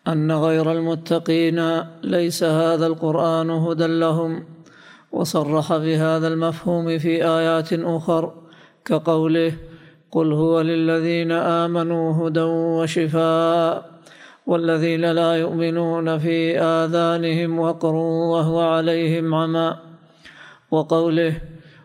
أن 0.09 0.33
غير 0.33 0.73
المتقين 0.73 1.81
ليس 2.03 2.43
هذا 2.43 2.87
القرآن 2.87 3.51
هدى 3.51 3.87
لهم. 3.87 4.45
وصرح 5.13 5.77
بهذا 5.77 6.29
المفهوم 6.29 6.99
في 6.99 7.29
آيات 7.29 7.73
أخر 7.73 8.33
كقوله 8.85 9.53
قل 10.15 10.33
هو 10.33 10.61
للذين 10.61 11.33
امنوا 11.33 12.29
هدى 12.29 12.41
وشفاء 12.79 13.91
والذين 14.47 15.13
لا 15.13 15.35
يؤمنون 15.35 16.19
في 16.19 16.59
اذانهم 16.59 17.59
وقر 17.59 17.95
وهو 18.35 18.61
عليهم 18.61 19.35
عمى 19.35 19.77
وقوله 20.71 21.35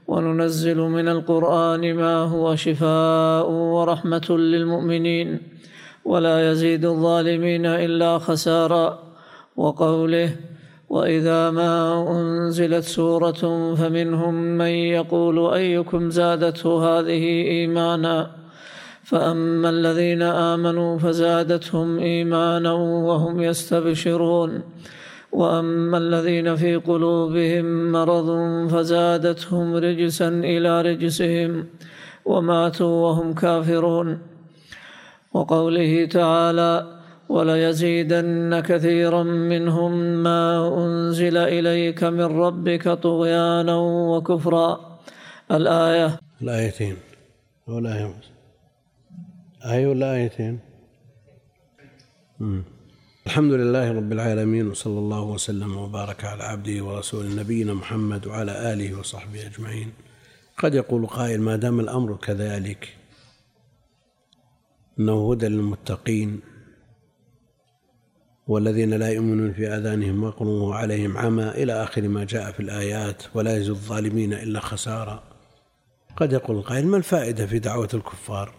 وننزل 0.08 0.78
من 0.78 1.08
القران 1.08 1.94
ما 1.94 2.16
هو 2.24 2.56
شفاء 2.56 3.50
ورحمه 3.50 4.28
للمؤمنين 4.30 5.40
ولا 6.06 6.52
يزيد 6.52 6.86
الظالمين 6.86 7.66
الا 7.66 8.18
خسارا 8.18 9.00
وقوله 9.56 10.36
وإذا 10.90 11.52
ما 11.52 12.06
أنزلت 12.12 12.84
سورة 12.84 13.76
فمنهم 13.76 14.34
من 14.34 14.68
يقول 14.68 15.54
أيكم 15.54 16.10
زادته 16.10 17.00
هذه 17.00 17.24
إيمانا؟ 17.48 18.32
فأما 19.04 19.70
الذين 19.70 20.22
آمنوا 20.22 20.98
فزادتهم 20.98 22.00
إيمانا 22.00 22.74
وهم 22.74 23.42
يستبشرون. 23.42 24.62
وأما 25.32 25.98
الذين 25.98 26.56
في 26.56 26.76
قلوبهم 26.76 27.92
مرض 27.92 28.30
فزادتهم 28.70 29.76
رجسا 29.76 30.28
إلى 30.28 30.82
رجسهم 30.82 31.66
وماتوا 32.26 33.08
وهم 33.08 33.34
كافرون. 33.34 34.20
وقوله 35.34 36.06
تعالى 36.06 36.99
وليزيدن 37.30 38.60
كثيرا 38.60 39.24
منهم 39.24 39.92
ما 40.24 40.42
أنزل 40.86 41.38
إليك 41.38 42.04
من 42.04 42.30
ربك 42.46 42.90
طغيانا 42.90 43.76
وكفرا. 44.12 45.00
الآية. 45.52 46.20
الآيتين. 46.42 46.96
ولا 47.68 47.98
آية 47.98 48.14
آية 49.66 49.88
ولا 49.88 50.14
آيتين. 50.16 50.60
الحمد 53.26 53.54
لله 53.54 53.92
رب 53.92 54.12
العالمين 54.12 54.68
وصلى 54.68 55.00
الله 55.00 55.22
وسلم 55.22 55.78
وبارك 55.78 56.26
على 56.26 56.44
عبده 56.44 56.84
ورسوله 56.86 57.30
نبينا 57.42 57.74
محمد 57.74 58.28
وعلى 58.28 58.74
آله 58.74 59.00
وصحبه 59.00 59.46
أجمعين. 59.46 59.92
قد 60.58 60.74
يقول 60.74 61.08
قائل 61.08 61.42
ما 61.42 61.56
دام 61.56 61.80
الأمر 61.80 62.16
كذلك 62.16 62.98
أنه 65.00 65.32
هدى 65.32 65.48
للمتقين 65.48 66.40
والذين 68.50 68.94
لا 68.94 69.10
يؤمنون 69.10 69.54
في 69.54 69.68
آذانهم 69.68 70.24
وقر 70.24 70.48
وعليهم 70.48 71.18
عمى 71.18 71.50
إلى 71.50 71.84
آخر 71.84 72.08
ما 72.08 72.24
جاء 72.24 72.52
في 72.52 72.60
الآيات 72.60 73.24
ولا 73.36 73.58
يزيد 73.58 73.70
الظالمين 73.70 74.34
إلا 74.34 74.60
خسارا. 74.60 75.24
قد 76.16 76.34
يقول 76.34 76.58
القائل 76.58 76.88
ما 76.88 76.98
الفائدة 76.98 77.46
في 77.46 77.60
دعوة 77.60 77.90
الكفار؟ 77.94 78.54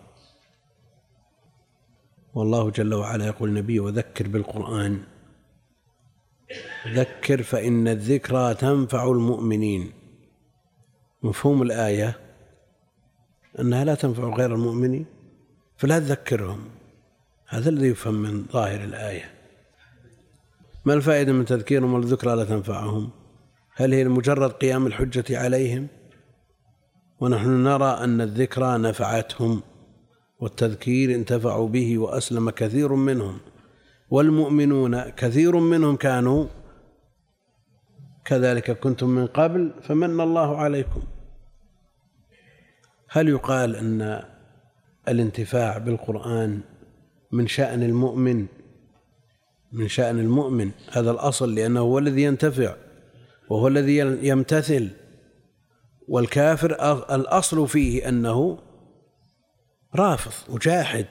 والله 2.34 2.70
جل 2.70 2.94
وعلا 2.94 3.26
يقول 3.26 3.48
النبي 3.48 3.80
وذكر 3.80 4.28
بالقرآن. 4.28 5.02
ذكر 6.88 7.42
فإن 7.42 7.88
الذكرى 7.88 8.54
تنفع 8.54 9.04
المؤمنين. 9.04 9.92
مفهوم 11.22 11.62
الآية 11.62 12.20
أنها 13.60 13.84
لا 13.84 13.94
تنفع 13.94 14.24
غير 14.24 14.54
المؤمنين؟ 14.54 15.06
فلا 15.76 15.98
تذكرهم. 15.98 16.64
هذا 17.46 17.68
الذي 17.68 17.88
يفهم 17.88 18.14
من 18.14 18.44
ظاهر 18.52 18.84
الآية. 18.84 19.39
ما 20.84 20.94
الفائدة 20.94 21.32
من 21.32 21.44
تذكيرهم 21.44 21.94
والذكرى 21.94 22.36
لا 22.36 22.44
تنفعهم؟ 22.44 23.10
هل 23.74 23.94
هي 23.94 24.04
مجرد 24.04 24.50
قيام 24.50 24.86
الحجة 24.86 25.38
عليهم؟ 25.38 25.86
ونحن 27.20 27.48
نرى 27.48 28.04
أن 28.04 28.20
الذكرى 28.20 28.78
نفعتهم 28.78 29.62
والتذكير 30.40 31.14
انتفعوا 31.14 31.68
به 31.68 31.98
وأسلم 31.98 32.50
كثير 32.50 32.94
منهم 32.94 33.38
والمؤمنون 34.10 35.10
كثير 35.10 35.56
منهم 35.56 35.96
كانوا 35.96 36.46
كذلك 38.24 38.70
كنتم 38.70 39.08
من 39.08 39.26
قبل 39.26 39.72
فمن 39.82 40.20
الله 40.20 40.56
عليكم. 40.56 41.02
هل 43.08 43.28
يقال 43.28 43.76
أن 43.76 44.22
الانتفاع 45.08 45.78
بالقرآن 45.78 46.60
من 47.32 47.46
شأن 47.46 47.82
المؤمن 47.82 48.46
من 49.72 49.88
شأن 49.88 50.18
المؤمن 50.18 50.70
هذا 50.92 51.10
الأصل 51.10 51.54
لأنه 51.54 51.80
هو 51.80 51.98
الذي 51.98 52.22
ينتفع 52.22 52.76
وهو 53.50 53.68
الذي 53.68 53.96
يمتثل. 54.28 54.90
والكافر 56.08 56.72
الأصل 57.14 57.68
فيه 57.68 58.08
أنه 58.08 58.58
رافض 59.94 60.54
وجاحد. 60.54 61.06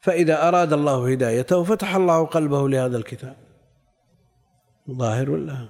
فإذا 0.00 0.48
أراد 0.48 0.72
الله 0.72 1.12
هدايته 1.12 1.64
فتح 1.64 1.94
الله 1.94 2.26
قلبه 2.26 2.68
لهذا 2.68 2.96
الكتاب. 2.96 3.36
ظاهر 4.90 5.30
ولا؟ 5.30 5.68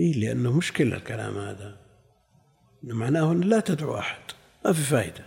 إيه 0.00 0.12
لأنه 0.20 0.52
مشكلة 0.52 0.96
الكلام 0.96 1.38
هذا. 1.38 1.76
معناه 2.82 3.32
أن 3.32 3.40
لا 3.40 3.60
تدعو 3.60 3.98
أحد 3.98 4.22
ما 4.64 4.72
في 4.72 4.82
فائدة 4.82 5.24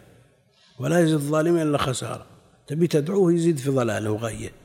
ولا 0.79 0.99
يزيد 0.99 1.13
الظالمين 1.13 1.61
إلا 1.61 1.77
خسارة. 1.77 2.25
تبي 2.67 2.87
تدعوه 2.87 3.33
يزيد 3.33 3.57
في 3.57 3.69
ضلاله 3.69 4.11
وغيه 4.11 4.62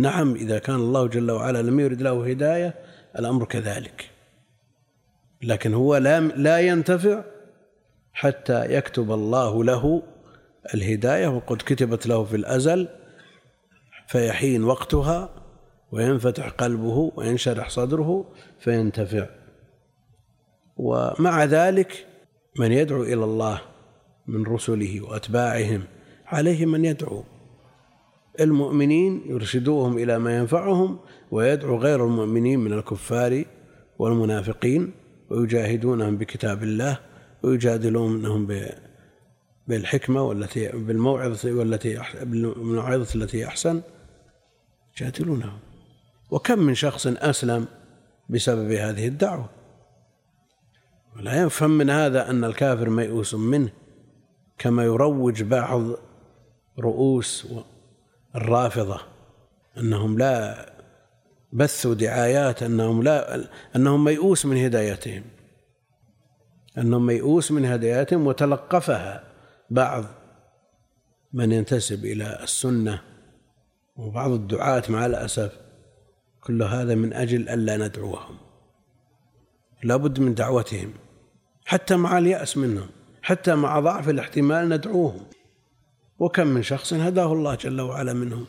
نعم 0.00 0.34
إذا 0.34 0.58
كان 0.58 0.76
الله 0.76 1.06
جل 1.06 1.30
وعلا 1.30 1.62
لم 1.62 1.80
يرد 1.80 2.02
له 2.02 2.30
هداية 2.30 2.74
الأمر 3.18 3.44
كذلك. 3.44 4.10
لكن 5.42 5.74
هو 5.74 5.96
لا 5.96 6.20
لا 6.20 6.60
ينتفع 6.60 7.24
حتى 8.12 8.74
يكتب 8.74 9.12
الله 9.12 9.64
له 9.64 10.02
الهداية 10.74 11.28
وقد 11.28 11.56
كتبت 11.56 12.06
له 12.06 12.24
في 12.24 12.36
الأزل 12.36 12.88
فيحين 14.08 14.64
وقتها 14.64 15.28
وينفتح 15.92 16.48
قلبه 16.48 17.12
وينشرح 17.16 17.68
صدره 17.68 18.32
فينتفع. 18.60 19.26
ومع 20.76 21.44
ذلك 21.44 22.06
من 22.58 22.72
يدعو 22.72 23.02
إلى 23.02 23.24
الله 23.24 23.60
من 24.26 24.46
رسله 24.46 25.00
وأتباعهم 25.00 25.82
عليه 26.26 26.66
من 26.66 26.84
يدعو. 26.84 27.24
المؤمنين 28.40 29.22
يرشدوهم 29.26 29.98
إلى 29.98 30.18
ما 30.18 30.36
ينفعهم 30.38 30.98
ويدعو 31.30 31.78
غير 31.78 32.04
المؤمنين 32.04 32.60
من 32.60 32.72
الكفار 32.72 33.44
والمنافقين 33.98 34.92
ويجاهدونهم 35.30 36.16
بكتاب 36.16 36.62
الله 36.62 36.98
ويجادلونهم 37.42 38.48
بالحكمة 39.68 40.22
والتي 40.22 40.68
بالموعظة 40.68 41.52
والتي 41.52 42.00
بالموعظة 42.22 43.14
التي 43.14 43.46
أحسن 43.46 43.82
يجادلونهم. 44.96 45.58
وكم 46.30 46.58
من 46.58 46.74
شخص 46.74 47.06
أسلم 47.06 47.66
بسبب 48.28 48.72
هذه 48.72 49.08
الدعوة؟ 49.08 49.48
ولا 51.16 51.42
يفهم 51.42 51.70
من 51.70 51.90
هذا 51.90 52.30
أن 52.30 52.44
الكافر 52.44 52.88
ميؤوس 52.88 53.34
منه 53.34 53.70
كما 54.58 54.84
يروج 54.84 55.42
بعض 55.42 55.82
رؤوس 56.78 57.46
الرافضة 58.36 59.00
أنهم 59.78 60.18
لا 60.18 60.66
بثوا 61.52 61.94
دعايات 61.94 62.62
أنهم 62.62 63.02
لا 63.02 63.48
أنهم 63.76 64.04
ميؤوس 64.04 64.46
من 64.46 64.64
هدايتهم. 64.64 65.22
أنهم 66.78 67.06
ميؤوس 67.06 67.52
من 67.52 67.64
هدايتهم 67.64 68.26
وتلقفها 68.26 69.24
بعض 69.70 70.04
من 71.32 71.52
ينتسب 71.52 72.04
إلى 72.04 72.38
السنة 72.42 73.02
وبعض 73.96 74.30
الدعاة 74.30 74.82
مع 74.88 75.06
الأسف. 75.06 75.52
كل 76.40 76.62
هذا 76.62 76.94
من 76.94 77.12
أجل 77.12 77.48
ألا 77.48 77.76
ندعوهم. 77.76 78.36
لابد 79.82 80.20
من 80.20 80.34
دعوتهم 80.34 80.92
حتى 81.64 81.96
مع 81.96 82.18
اليأس 82.18 82.56
منهم 82.56 82.88
حتى 83.22 83.54
مع 83.54 83.80
ضعف 83.80 84.08
الاحتمال 84.08 84.68
ندعوهم. 84.68 85.26
وكم 86.20 86.46
من 86.46 86.62
شخص 86.62 86.92
هداه 86.92 87.32
الله 87.32 87.54
جل 87.54 87.80
وعلا 87.80 88.12
منهم. 88.12 88.46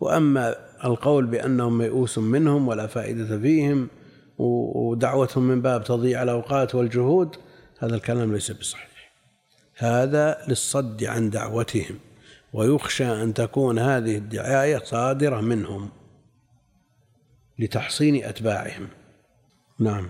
وأما 0.00 0.54
القول 0.84 1.26
بأنهم 1.26 1.78
ميؤوس 1.78 2.18
منهم 2.18 2.68
ولا 2.68 2.86
فائدة 2.86 3.38
فيهم 3.38 3.88
ودعوتهم 4.38 5.44
من 5.44 5.62
باب 5.62 5.84
تضييع 5.84 6.22
الأوقات 6.22 6.74
والجهود 6.74 7.36
هذا 7.78 7.94
الكلام 7.94 8.32
ليس 8.32 8.50
بصحيح. 8.50 9.12
هذا 9.76 10.38
للصد 10.48 11.04
عن 11.04 11.30
دعوتهم 11.30 11.98
ويخشى 12.52 13.22
أن 13.22 13.34
تكون 13.34 13.78
هذه 13.78 14.16
الدعاية 14.16 14.78
صادرة 14.78 15.40
منهم 15.40 15.90
لتحصين 17.58 18.24
أتباعهم. 18.24 18.88
نعم. 19.78 20.08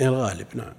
الغالب 0.00 0.46
نعم. 0.54 0.74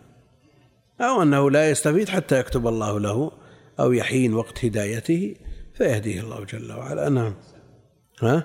أو 1.02 1.22
أنه 1.22 1.52
لا 1.52 1.70
يستفيد 1.70 2.10
حتى 2.10 2.40
يكتب 2.40 2.68
الله 2.68 3.00
له. 3.00 3.32
أو 3.80 3.92
يحين 3.92 4.34
وقت 4.34 4.66
هدايته 4.66 5.36
فيهديه 5.74 6.22
الله 6.22 6.44
جل 6.44 6.72
وعلا. 6.72 7.10
نعم. 7.10 7.34
ها؟ 8.22 8.44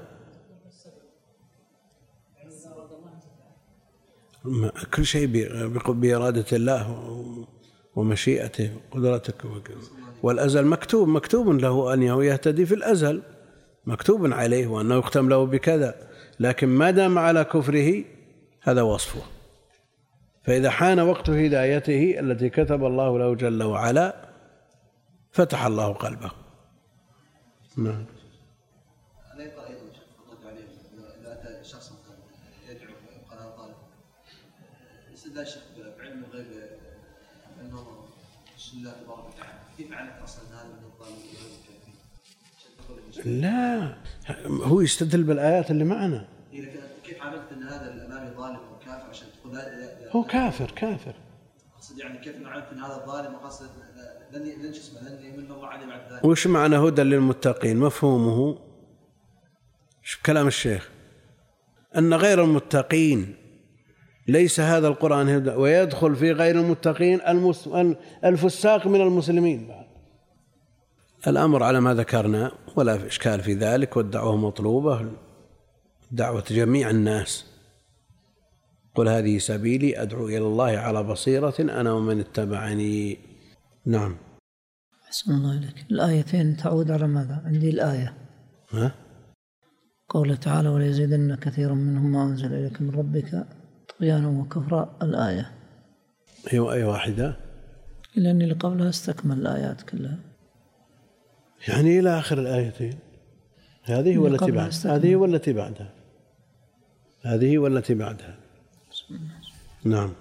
كل 4.95 5.07
شيء 5.07 5.27
بإرادة 5.89 6.47
الله 6.53 7.07
ومشيئته 7.97 8.71
وقدرتك 8.91 9.35
والأزل 10.23 10.67
مكتوب 10.67 11.09
مكتوب 11.09 11.49
له 11.49 11.95
أن 11.95 12.03
يهتدي 12.03 12.67
في 12.67 12.75
الأزل. 12.75 13.23
مكتوب 13.87 14.33
عليه 14.33 14.67
وأنه 14.67 14.99
يختم 14.99 15.29
له 15.29 15.47
بكذا. 15.47 15.95
لكن 16.41 16.69
ما 16.69 16.91
دام 16.91 17.19
على 17.19 17.45
كفره 17.45 18.05
هذا 18.63 18.83
وصفه. 18.83 19.23
فإذا 20.45 20.71
حان 20.71 21.01
وقت 21.01 21.31
هدايته 21.31 22.21
التي 22.21 22.51
كتب 22.51 22.85
الله 22.85 23.19
له 23.19 23.35
جل 23.35 23.63
وعلا 23.63 24.30
فتح 25.33 25.65
الله 25.65 25.93
قلبه. 25.93 26.31
نعم. 27.77 28.07
بعلم 35.99 36.25
الغيب 36.25 36.47
انه 37.61 38.07
بسم 38.57 38.79
الله 38.79 38.93
تبارك 38.93 39.25
وتعالى. 39.29 39.59
كيف 39.77 39.93
أصلا 40.25 40.45
هذا 40.49 40.69
من 40.69 40.85
الظالمين 40.85 41.21
لا. 43.41 43.97
هو 44.47 44.81
يستدل 44.81 45.23
بالآيات 45.23 45.71
اللي 45.71 45.85
معنا. 45.85 46.29
كيف 47.05 47.23
عرفت 47.23 47.53
إن 47.53 47.63
هذا 47.63 47.95
الامامي 47.95 48.31
ظالم 48.37 48.57
أو 48.57 48.79
كافر 48.79 49.11
عشان 49.11 49.29
تقول 49.33 49.59
هو 50.17 50.25
كافر 50.25 50.71
كافر. 50.71 51.15
أقصد 51.75 51.99
يعني 51.99 52.19
كيف 52.19 52.47
عرفت 52.47 52.73
إن 52.73 52.79
هذا 52.79 53.07
ظالم 53.07 53.35
وقصد 53.35 53.71
لن 54.33 54.63
لن 54.63 54.71
اسمه 54.71 55.01
لن 55.09 55.25
يمن 55.25 55.53
الله 55.53 56.27
وش 56.27 56.47
معنى 56.47 56.77
هدى 56.77 57.03
للمتقين؟ 57.03 57.77
مفهومه. 57.77 58.59
كلام 60.27 60.47
الشيخ؟ 60.47 60.91
أن 61.97 62.15
غير 62.15 62.45
المتقين 62.45 63.35
ليس 64.29 64.61
هذا 64.61 64.89
القرآن 64.89 65.29
هدى 65.29 65.51
ويدخل 65.51 66.17
في 66.17 66.33
غير 66.33 66.61
المتقين 66.61 67.21
الفساق 68.25 68.87
من 68.87 69.01
المسلمين 69.01 69.69
بعد. 69.69 69.87
الأمر 71.27 71.63
على 71.63 71.81
ما 71.81 71.95
ذكرنا 71.95 72.53
ولا 72.77 73.07
إشكال 73.07 73.41
في 73.41 73.55
ذلك 73.55 73.97
والدعوة 73.97 74.37
مطلوبة 74.37 75.11
دعوة 76.11 76.45
جميع 76.51 76.91
الناس. 76.91 77.47
قل 78.95 79.09
هذه 79.09 79.39
سبيلي 79.39 80.03
أدعو 80.03 80.29
إلى 80.29 80.39
الله 80.39 80.79
على 80.79 81.03
بصيرة 81.03 81.55
أنا 81.61 81.93
ومن 81.93 82.21
اتبعني. 82.21 83.30
نعم. 83.87 84.17
أحسن 85.07 85.33
الله 85.33 85.59
إليك. 85.59 85.87
الآيتين 85.91 86.57
تعود 86.57 86.91
على 86.91 87.07
ماذا؟ 87.07 87.43
عندي 87.45 87.71
الآية. 87.71 88.15
ها؟ 88.71 88.95
قوله 90.09 90.35
تعالى 90.35 90.69
وليزيدن 90.69 91.35
كثيرا 91.35 91.75
منهم 91.75 92.13
ما 92.13 92.25
أنزل 92.25 92.53
إليك 92.55 92.83
من 92.83 92.91
ربك 92.91 93.47
طغيانا 93.99 94.29
وكفرا. 94.29 94.97
الآية. 95.03 95.51
هي 96.49 96.59
أي 96.59 96.85
واحدة؟ 96.85 97.37
لأني 98.17 98.45
اللي 98.45 98.55
قبلها 98.55 98.89
استكمل 98.89 99.41
الآيات 99.41 99.83
كلها. 99.83 100.19
يعني 101.69 101.99
إلى 101.99 102.19
آخر 102.19 102.39
الآيتين. 102.39 102.99
هذه 103.83 104.19
والتي 104.19 104.51
بعدها 104.51 104.97
هذه 104.97 105.17
والتي 105.17 105.53
بعدها. 105.53 105.93
هذه 107.23 107.59
والتي 107.59 107.95
بعدها. 107.95 108.37
نعم. 109.85 110.13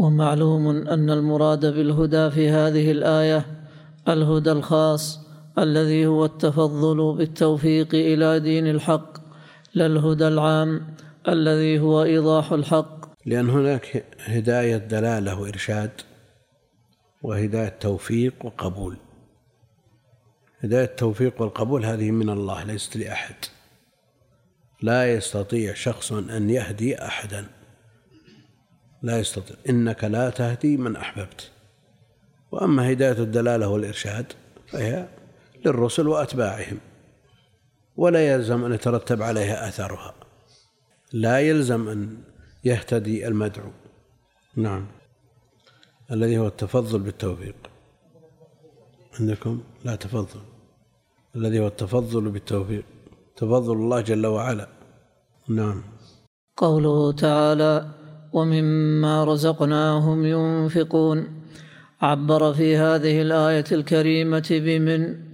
ومعلوم 0.00 0.68
أن 0.68 1.10
المراد 1.10 1.66
بالهدى 1.66 2.30
في 2.30 2.48
هذه 2.48 2.90
الآية 2.90 3.46
الهدى 4.08 4.52
الخاص 4.52 5.20
الذي 5.58 6.06
هو 6.06 6.24
التفضل 6.24 7.16
بالتوفيق 7.16 7.94
إلى 7.94 8.40
دين 8.40 8.66
الحق 8.66 9.18
لا 9.74 9.86
الهدى 9.86 10.28
العام 10.28 10.86
الذي 11.28 11.80
هو 11.80 12.02
إيضاح 12.02 12.52
الحق. 12.52 13.00
لأن 13.26 13.50
هناك 13.50 14.04
هداية 14.24 14.76
دلالة 14.76 15.40
وإرشاد 15.40 15.90
وهداية 17.22 17.76
توفيق 17.80 18.34
وقبول. 18.44 18.96
هداية 20.60 20.84
التوفيق 20.84 21.42
والقبول 21.42 21.84
هذه 21.84 22.10
من 22.10 22.28
الله 22.30 22.64
ليست 22.64 22.96
لأحد. 22.96 23.34
لا 24.82 25.14
يستطيع 25.14 25.74
شخص 25.74 26.12
أن 26.12 26.50
يهدي 26.50 27.02
أحدا. 27.02 27.59
لا 29.02 29.18
يستطيع. 29.18 29.56
إنك 29.68 30.04
لا 30.04 30.30
تهدي 30.30 30.76
من 30.76 30.96
أحببت. 30.96 31.50
وأما 32.52 32.92
هداية 32.92 33.18
الدلالة 33.18 33.68
والإرشاد 33.68 34.32
فهي 34.68 35.08
للرسل 35.64 36.08
وأتباعهم 36.08 36.78
ولا 37.96 38.34
يلزم 38.34 38.64
أن 38.64 38.72
يترتب 38.72 39.22
عليها 39.22 39.68
أثرها 39.68 40.14
لا 41.12 41.40
يلزم 41.40 41.88
أن 41.88 42.18
يهتدي 42.64 43.26
المدعو. 43.28 43.70
نعم. 44.56 44.86
الذي 46.10 46.38
هو 46.38 46.46
التفضل 46.46 46.98
بالتوفيق. 46.98 47.56
عندكم؟ 49.20 49.62
لا 49.84 49.96
تفضل. 49.96 50.40
الذي 51.36 51.60
هو 51.60 51.66
التفضل 51.66 52.30
بالتوفيق. 52.30 52.84
تفضل 53.36 53.72
الله 53.72 54.00
جل 54.00 54.26
وعلا. 54.26 54.68
نعم. 55.48 55.82
قوله 56.56 57.12
تعالى 57.12 57.99
ومما 58.32 59.24
رزقناهم 59.24 60.26
ينفقون. 60.26 61.26
عبر 62.02 62.52
في 62.52 62.76
هذه 62.76 63.22
الآية 63.22 63.64
الكريمة 63.72 64.48
بمن؟ 64.50 65.30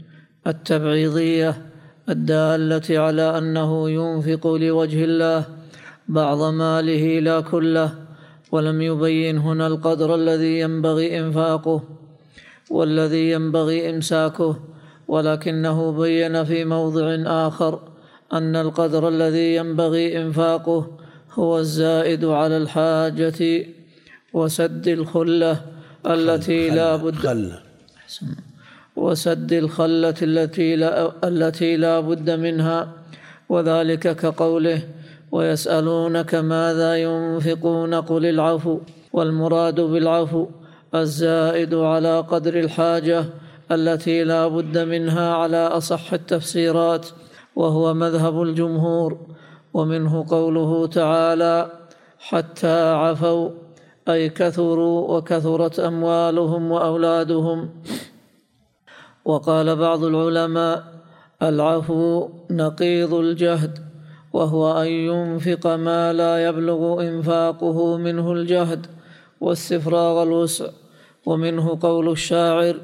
التبعيضية 0.47 1.63
الدالة 2.09 2.99
على 2.99 3.39
أنه 3.39 3.91
ينفق 3.91 4.47
لوجه 4.47 5.05
الله 5.05 5.45
بعض 6.09 6.43
ماله 6.53 7.21
لا 7.21 7.41
كله 7.41 7.95
ولم 8.53 8.83
يبين 8.83 9.39
هنا 9.39 9.67
القدر 9.67 10.15
الذي 10.15 10.61
ينبغي 10.61 11.19
إنفاقه 11.19 11.83
والذي 12.71 13.31
ينبغي 13.31 13.91
إمساكه 13.91 14.57
ولكنه 15.09 15.93
بين 15.93 16.45
في 16.45 16.65
موضع 16.65 17.17
آخر 17.27 17.81
أن 18.33 18.57
القدر 18.57 19.09
الذي 19.09 19.55
ينبغي 19.57 20.23
إنفاقه 20.23 20.99
هو 21.39 21.59
الزائد 21.59 22.25
على 22.25 22.57
الحاجة 22.57 23.67
وسد 24.33 24.89
الخلة 24.89 25.61
التي 26.07 26.71
لا 26.71 26.97
بد 26.97 27.15
خلة. 27.15 27.59
وسد 28.97 29.53
الخلة 29.53 30.15
التي 30.23 30.77
لا 30.77 31.13
التي 31.25 31.77
لا 31.77 32.01
بد 32.01 32.31
منها. 32.31 32.89
وذلك 33.49 34.17
كقوله 34.17 34.81
ويسألونك 35.33 36.35
ماذا 36.35 36.97
ينفقون؟ 36.97 37.95
قل 37.95 38.27
العفو 38.27 38.81
والمراد 39.13 39.81
بالعفو 39.81 40.47
الزائد 40.95 41.75
على 41.75 42.21
قدر 42.21 42.61
الحاجة 42.61 43.25
التي 43.73 44.25
لا 44.25 44.49
بد 44.49 44.79
منها 44.79 45.35
على 45.35 45.57
أصح 45.57 46.13
التفسيرات 46.13 47.07
وهو 47.57 47.95
مذهب 47.95 48.43
الجمهور. 48.43 49.36
ومنه 49.77 50.25
قوله 50.29 50.87
تعالى 50.87 51.71
حتى 52.19 52.79
عفوا 53.03 53.51
أي 54.09 54.29
كثروا 54.29 55.17
وكثرت 55.17 55.81
أموالهم 55.81 56.71
وأولادهم. 56.71 57.71
وقال 59.25 59.77
بعض 59.77 60.05
العلماء 60.05 60.85
العفو 61.43 62.29
نقيض 62.51 63.15
الجهد 63.15 63.79
وهو 64.33 64.83
أن 64.83 64.87
ينفق 64.87 65.67
ما 65.67 66.13
لا 66.13 66.45
يبلغ 66.47 67.09
إنفاقه 67.09 67.97
منه 67.97 68.33
الجهد 68.33 68.87
واستفراغ 69.41 70.23
الوسع. 70.23 70.71
ومنه 71.27 71.79
قول 71.81 72.09
الشاعر 72.09 72.77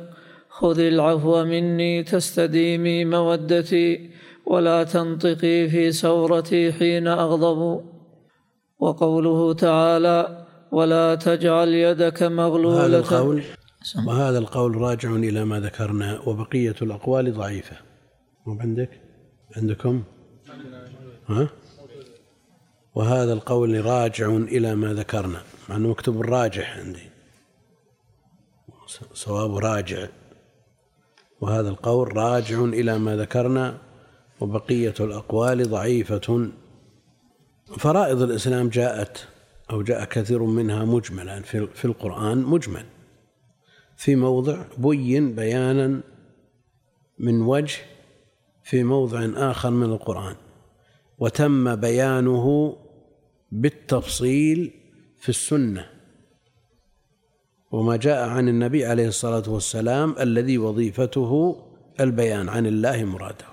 خذ 0.50 0.78
العفو 0.78 1.44
مني 1.44 2.02
تستديمي 2.02 3.04
مودتي. 3.04 4.11
ولا 4.46 4.84
تنطقي 4.84 5.68
في 5.68 5.92
سورتي 5.92 6.72
حين 6.72 7.08
أغضب. 7.08 7.84
وقوله 8.78 9.54
تعالى 9.54 10.46
ولا 10.72 11.14
تجعل 11.14 11.68
يدك 11.68 12.22
مغلولة. 12.22 12.86
هذا 12.86 12.98
القول 12.98 13.42
وهذا 14.06 14.38
القول 14.38 14.76
راجع 14.76 15.10
إلى 15.10 15.44
ما 15.44 15.60
ذكرنا 15.60 16.20
وبقية 16.26 16.74
الأقوال 16.82 17.32
ضعيفة. 17.32 17.76
مو 18.46 18.60
عندك؟ 18.60 18.90
عندكم؟ 19.56 20.02
ها؟ 21.28 21.48
وهذا 22.94 23.32
القول 23.32 23.84
راجع 23.84 24.26
إلى 24.36 24.74
ما 24.74 24.92
ذكرنا 24.94 25.42
مع 25.68 25.76
إنه 25.76 25.88
مكتوب 25.88 26.20
الراجح 26.20 26.78
عندي. 26.78 27.02
صواب 29.14 29.56
راجع. 29.56 30.06
وهذا 31.40 31.68
القول 31.68 32.16
راجع 32.16 32.64
إلى 32.64 32.98
ما 32.98 33.16
ذكرنا 33.16 33.78
وبقية 34.42 34.94
الأقوال 35.00 35.70
ضعيفة. 35.70 36.50
فرائض 37.78 38.22
الإسلام 38.22 38.68
جاءت 38.68 39.28
أو 39.70 39.82
جاء 39.82 40.04
كثير 40.04 40.42
منها 40.42 40.84
مجملا 40.84 41.42
في 41.74 41.84
القرآن 41.84 42.38
مجمل 42.38 42.84
في 43.96 44.16
موضع 44.16 44.64
بين 44.78 45.34
بيانا 45.34 46.00
من 47.18 47.42
وجه 47.42 47.78
في 48.64 48.84
موضع 48.84 49.28
آخر 49.36 49.70
من 49.70 49.92
القرآن 49.92 50.36
وتم 51.18 51.76
بيانه 51.76 52.76
بالتفصيل 53.52 54.70
في 55.18 55.28
السنة. 55.28 55.86
وما 57.70 57.96
جاء 57.96 58.28
عن 58.28 58.48
النبي 58.48 58.84
عليه 58.84 59.08
الصلاة 59.08 59.50
والسلام 59.50 60.14
الذي 60.20 60.58
وظيفته 60.58 61.56
البيان 62.00 62.48
عن 62.48 62.66
الله 62.66 63.04
مراده. 63.04 63.51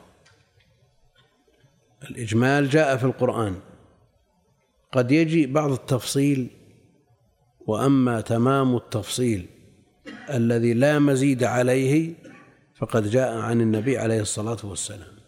الإجمال 2.03 2.69
جاء 2.69 2.97
في 2.97 3.03
القرآن. 3.03 3.55
قد 4.91 5.11
يجي 5.11 5.45
بعض 5.47 5.71
التفصيل 5.71 6.47
وأما 7.67 8.21
تمام 8.21 8.75
التفصيل 8.75 9.47
الذي 10.29 10.73
لا 10.73 10.99
مزيد 10.99 11.43
عليه 11.43 12.13
فقد 12.75 13.09
جاء 13.09 13.37
عن 13.37 13.61
النبي 13.61 13.97
عليه 13.97 14.21
الصلاة 14.21 14.57
والسلام. 14.63 15.19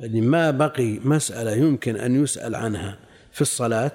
يعني 0.00 0.20
ما 0.20 0.50
بقي 0.50 0.98
مسألة 0.98 1.52
يمكن 1.52 1.96
أن 1.96 2.22
يسأل 2.22 2.54
عنها 2.54 2.98
في 3.32 3.40
الصلاة 3.40 3.92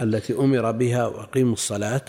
التي 0.00 0.34
أمر 0.34 0.70
بها 0.70 1.06
وأقيموا 1.06 1.52
الصلاة 1.52 2.04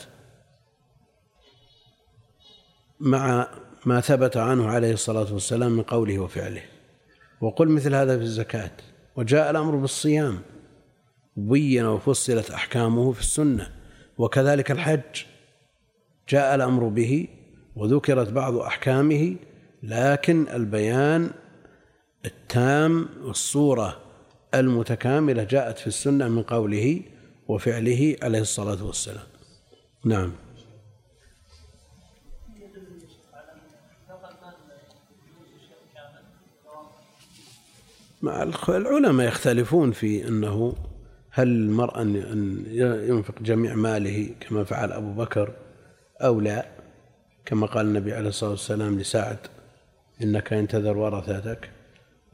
مع 3.00 3.48
ما 3.86 4.02
ثبت 4.02 4.38
عنه 4.38 4.68
عليه 4.68 4.94
الصلاة 4.94 5.34
والسلام 5.34 5.72
من 5.72 5.84
قوله 5.84 6.20
وفعله. 6.20 6.62
وقل 7.42 7.70
مثل 7.70 7.96
هذا 7.96 8.18
في 8.18 8.24
الزكاة. 8.24 8.72
وجاء 9.16 9.52
الأمر 9.52 9.76
بالصيام. 9.76 10.40
بين 11.38 11.86
وفصلت 11.86 12.52
أحكامه 12.52 13.12
في 13.12 13.20
السنة. 13.20 13.70
وكذلك 14.18 14.72
الحج. 14.72 15.24
جاء 16.30 16.56
الأمر 16.56 16.88
به 16.88 17.28
وذكرت 17.76 18.30
بعض 18.30 18.56
أحكامه 18.58 19.36
لكن 19.84 20.48
البيان 20.48 21.32
التام 22.26 23.10
والصورة 23.24 23.98
المتكاملة 24.54 25.44
جاءت 25.44 25.78
في 25.78 25.88
السنة 25.88 26.28
من 26.28 26.44
قوله 26.44 27.02
وفعله 27.48 28.16
عليه 28.24 28.40
الصلاة 28.40 28.86
والسلام. 28.86 29.28
نعم. 30.06 30.32
مع 38.22 38.44
العلماء 38.70 39.28
يختلفون 39.28 39.92
في 39.92 40.28
أنه 40.28 40.76
هل 41.32 41.48
المرء 41.48 42.02
أن 42.02 42.64
ينفق 43.08 43.42
جميع 43.42 43.76
ماله 43.76 44.30
كما 44.40 44.64
فعل 44.64 44.92
أبو 44.92 45.14
بكر 45.14 45.54
أو 46.22 46.40
لا؟ 46.40 46.66
كما 47.46 47.68
قال 47.68 47.86
النبي 47.86 48.14
عليه 48.14 48.30
الصلاة 48.30 48.50
والسلام 48.50 49.00
لسعد 49.00 49.38
إنك 50.24 50.54
إن 50.54 50.68
تذر 50.68 50.98
ورثتك 50.98 51.70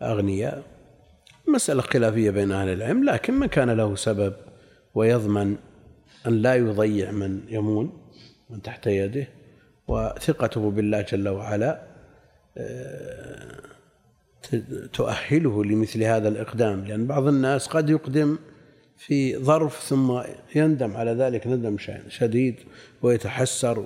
أغنياء. 0.02 0.64
مسألة 1.48 1.82
خلافية 1.82 2.30
بين 2.30 2.52
أهل 2.52 2.70
العلم 2.70 3.04
لكن 3.04 3.34
من 3.34 3.48
كان 3.48 3.70
له 3.70 3.96
سبب 3.96 4.34
ويضمن 4.96 5.56
أن 6.28 6.34
لا 6.34 6.56
يضيع 6.56 7.12
من 7.12 7.42
يمون 7.50 8.06
من 8.50 8.62
تحت 8.62 8.88
يده 8.88 9.28
وثقته 9.88 10.72
بالله 10.72 11.02
جل 11.02 11.30
وعلا 11.30 11.82
آه، 12.58 13.75
تؤهله 14.94 15.64
لمثل 15.64 16.04
هذا 16.04 16.28
الإقدام 16.28 16.86
لأن 16.86 17.08
بعض 17.08 17.28
الناس 17.28 17.68
قد 17.68 17.90
يقدم 17.90 18.38
في 18.98 19.38
ظرف 19.38 19.82
ثم 19.84 20.22
يندم 20.56 20.98
على 20.98 21.12
ذلك 21.12 21.48
ندم 21.48 21.78
شديد 22.08 22.56
ويتحسر 23.02 23.86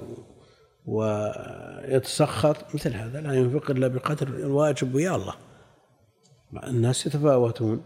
ويتسخط. 0.86 2.76
مثل 2.76 2.94
هذا 2.94 3.22
لا 3.22 3.34
ينفق 3.34 3.72
إلا 3.72 3.88
بقدر 3.88 4.28
الواجب 4.28 4.96
ويا 4.96 5.16
الله. 5.16 5.34
الناس 6.64 7.06
يتفاوتون. 7.06 7.84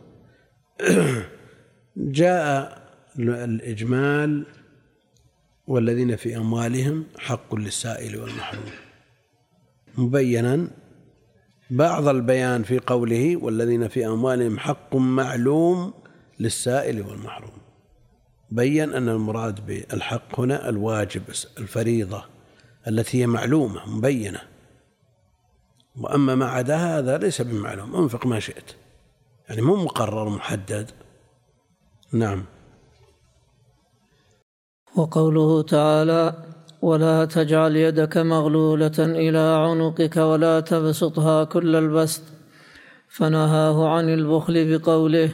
جاء 1.98 2.82
الإجمال 3.20 4.46
والذين 5.68 6.16
في 6.16 6.38
أموالهم 6.38 7.06
حق 7.18 7.56
للسائل 7.56 8.18
والمحروم. 8.18 8.72
مبينا 9.98 10.68
بعض 11.74 12.08
البيان 12.08 12.64
في 12.64 12.80
قوله 12.80 13.38
والذين 13.38 13.88
في 13.88 14.08
أموالهم 14.08 14.60
حق 14.60 14.96
معلوم 14.96 15.94
للسائل 16.40 17.02
والمحروم. 17.02 17.58
بين 18.52 18.94
أن 18.94 19.10
المراد 19.10 19.66
بالحق 19.66 20.40
هنا 20.40 20.70
الواجب 20.70 21.24
الفريضة 21.58 22.26
التي 22.88 23.22
هي 23.22 23.28
معلومة 23.28 23.90
مبينة. 23.90 24.42
وأما 25.98 26.36
ما 26.36 26.46
عدا 26.46 26.76
هذا 26.76 27.18
ليس 27.18 27.42
بمعلوم 27.42 27.96
انفق 27.96 28.26
ما 28.26 28.40
شئت. 28.40 28.72
يعني 29.50 29.62
مو 29.62 29.76
مقرر 29.76 30.30
محدد. 30.30 30.92
نعم. 32.12 32.46
وقوله 34.96 35.64
تعالى 35.64 36.53
ولا 36.84 37.26
تجعل 37.26 37.76
يدك 37.76 38.17
مغلولة 38.17 39.00
إلى 39.00 39.46
عنقك 39.65 40.17
ولا 40.17 40.60
تبسطها 40.60 41.43
كل 41.43 41.76
البسط. 41.76 42.22
فنهاه 43.08 43.78
عن 43.89 44.10
البخل 44.10 44.56
بقوله 44.69 45.30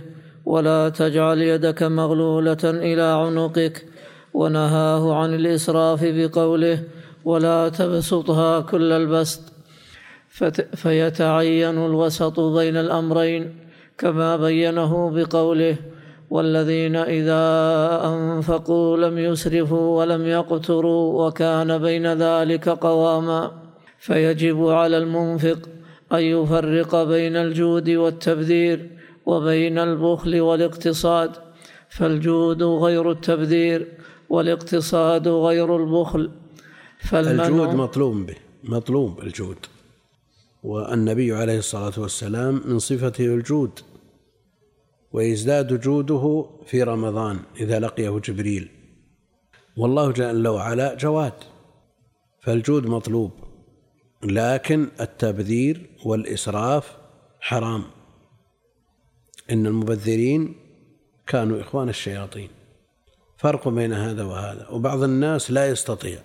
ولا 0.46 0.90
تجعل 0.90 1.42
يدك 1.42 1.84
مغلولة 1.84 2.64
إلى 2.64 3.02
عنقك. 3.02 3.86
ونهاه 4.34 5.16
عن 5.16 5.34
الإسراف 5.34 6.00
بقوله 6.04 6.84
ولا 7.26 7.70
تبسطها 7.70 8.60
كل 8.60 8.92
البسط. 8.92 9.42
فيتعين 10.76 11.78
الوسط 11.86 12.40
بين 12.40 12.78
الأمرين 12.78 13.44
كما 13.98 14.38
بينه 14.38 14.92
بقوله 15.16 15.76
والذين 16.30 16.96
إذا 16.96 17.46
أنفقوا 18.06 18.98
لم 18.98 19.18
يسرفوا 19.18 20.00
ولم 20.00 20.28
يقتروا 20.28 21.28
وكان 21.28 21.78
بين 21.78 22.14
ذلك 22.14 22.70
قواما 22.70 23.52
فيجب 24.00 24.68
على 24.68 24.98
المنفق 24.98 25.60
أن 26.12 26.20
يفرق 26.20 27.04
بين 27.04 27.36
الجود 27.36 27.90
والتبذير 27.90 28.90
وبين 29.26 29.78
البخل 29.80 30.42
والاقتصاد 30.42 31.32
فالجود 31.90 32.64
غير 32.64 33.12
التبذير 33.12 33.88
والاقتصاد 34.30 35.28
غير 35.28 35.78
البخل. 35.78 36.32
الجود 37.14 37.70
مطلوب 37.76 38.26
به 38.26 38.36
مطلوب 38.64 39.20
الجود. 39.20 39.58
والنبي 40.64 41.34
عليه 41.34 41.58
الصلاة 41.58 41.94
والسلام 41.98 42.62
من 42.66 42.80
صفته 42.80 43.26
الجود. 43.26 43.80
ويزداد 45.12 45.82
جوده 45.82 46.50
في 46.66 46.84
رمضان 46.84 47.40
إذا 47.60 47.80
لقيه 47.80 48.20
جبريل. 48.20 48.70
والله 49.78 50.12
جل 50.12 50.48
وعلا 50.48 50.96
جواد 50.96 51.34
فالجود 52.42 52.88
مطلوب 52.88 53.32
لكن 54.24 54.88
التبذير 55.02 55.90
والإسراف 56.06 56.98
حرام. 57.40 57.84
إن 59.52 59.68
المبذرين 59.68 60.56
كانوا 61.28 61.62
إخوان 61.62 61.90
الشياطين. 61.90 62.50
فرق 63.38 63.68
بين 63.68 63.94
هذا 63.94 64.24
وهذا 64.24 64.68
وبعض 64.68 65.04
الناس 65.04 65.52
لا 65.52 65.70
يستطيع 65.70 66.20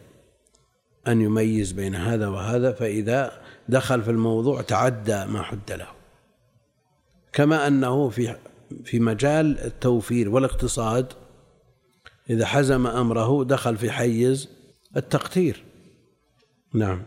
أن 1.09 1.21
يميز 1.21 1.73
بين 1.73 1.95
هذا 1.95 2.29
وهذا 2.29 2.73
فإذا 2.73 3.43
دخل 3.69 4.03
في 4.03 4.11
الموضوع 4.11 4.63
تعدى 4.63 5.25
ما 5.25 5.43
حد 5.43 5.73
له. 5.73 5.89
كما 7.33 7.67
أنه 7.67 8.09
في 8.09 8.37
في 8.85 9.01
مجال 9.01 9.59
التوفير 9.59 10.29
والاقتصاد 10.29 11.13
إذا 12.31 12.47
حزم 12.47 12.87
أمره 12.87 13.45
دخل 13.45 13.77
في 13.77 13.91
حيز 13.91 14.49
التقتير. 14.97 15.65
نعم. 16.75 17.03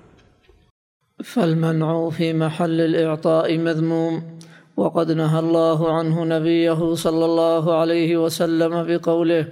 فالمنع 1.24 2.10
في 2.10 2.34
محل 2.34 2.82
الإعطاء 2.82 3.58
مذموم 3.58 4.40
وقد 4.78 5.12
نهى 5.12 5.40
الله 5.40 5.98
عنه 5.98 6.26
نبيه 6.26 6.94
صلى 6.94 7.26
الله 7.26 7.80
عليه 7.80 8.18
وسلم 8.18 8.84
بقوله 8.84 9.48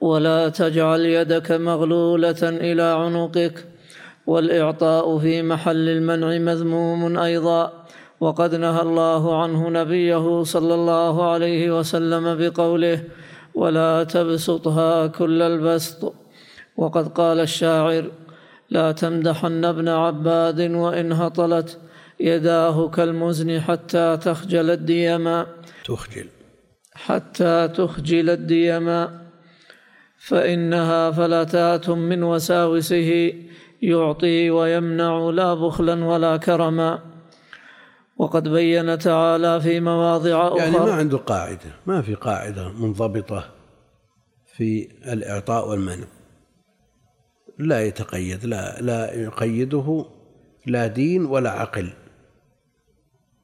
ولا 0.00 0.48
تجعل 0.48 1.00
يدك 1.00 1.52
مغلولة 1.52 2.42
إلى 2.42 2.82
عنقك 2.82 3.66
والإعطاء 4.26 5.18
في 5.18 5.42
محل 5.42 5.88
المنع 5.88 6.38
مذموم 6.38 7.18
أيضا. 7.18 7.81
وقد 8.22 8.54
نهى 8.54 8.82
الله 8.82 9.42
عنه 9.42 9.70
نبيه 9.70 10.42
صلى 10.42 10.74
الله 10.74 11.30
عليه 11.32 11.78
وسلم 11.78 12.24
بقوله 12.38 13.04
ولا 13.54 14.04
تبسطها 14.04 15.06
كل 15.06 15.42
البسط. 15.42 16.14
وقد 16.76 17.08
قال 17.08 17.40
الشاعر 17.40 18.04
لا 18.70 18.92
تمدحن 18.92 19.64
ابن 19.64 19.88
عباد 19.88 20.60
وإن 20.60 21.12
هطلت 21.12 21.78
يداه 22.20 22.88
كالمزن 22.88 23.60
حتى 23.60 24.16
تخجل 24.16 24.70
الديما 24.70 25.46
تخجل. 25.84 26.26
حتى 26.94 27.68
تخجل 27.68 28.30
الديما 28.30 29.20
فإنها 30.18 31.10
فلتات 31.10 31.90
من 31.90 32.22
وساوسه 32.22 33.32
يعطي 33.82 34.50
ويمنع 34.50 35.30
لا 35.30 35.54
بخلا 35.54 36.04
ولا 36.04 36.36
كرما. 36.36 37.11
وقد 38.22 38.48
بين 38.48 38.98
تعالى 38.98 39.60
في 39.60 39.80
مواضع 39.80 40.48
أخرى. 40.48 40.58
يعني 40.58 40.78
ما 40.78 40.92
عنده 40.92 41.18
قاعدة 41.18 41.74
ما 41.86 42.02
في 42.02 42.14
قاعدة 42.14 42.68
منضبطة 42.68 43.50
في 44.56 44.88
الإعطاء 45.12 45.68
والمنع. 45.68 46.06
لا 47.58 47.86
يتقيد 47.86 48.44
لا 48.44 48.80
لا 48.80 49.14
يقيده 49.14 50.04
لا 50.66 50.86
دين 50.86 51.24
ولا 51.24 51.50
عقل. 51.50 51.92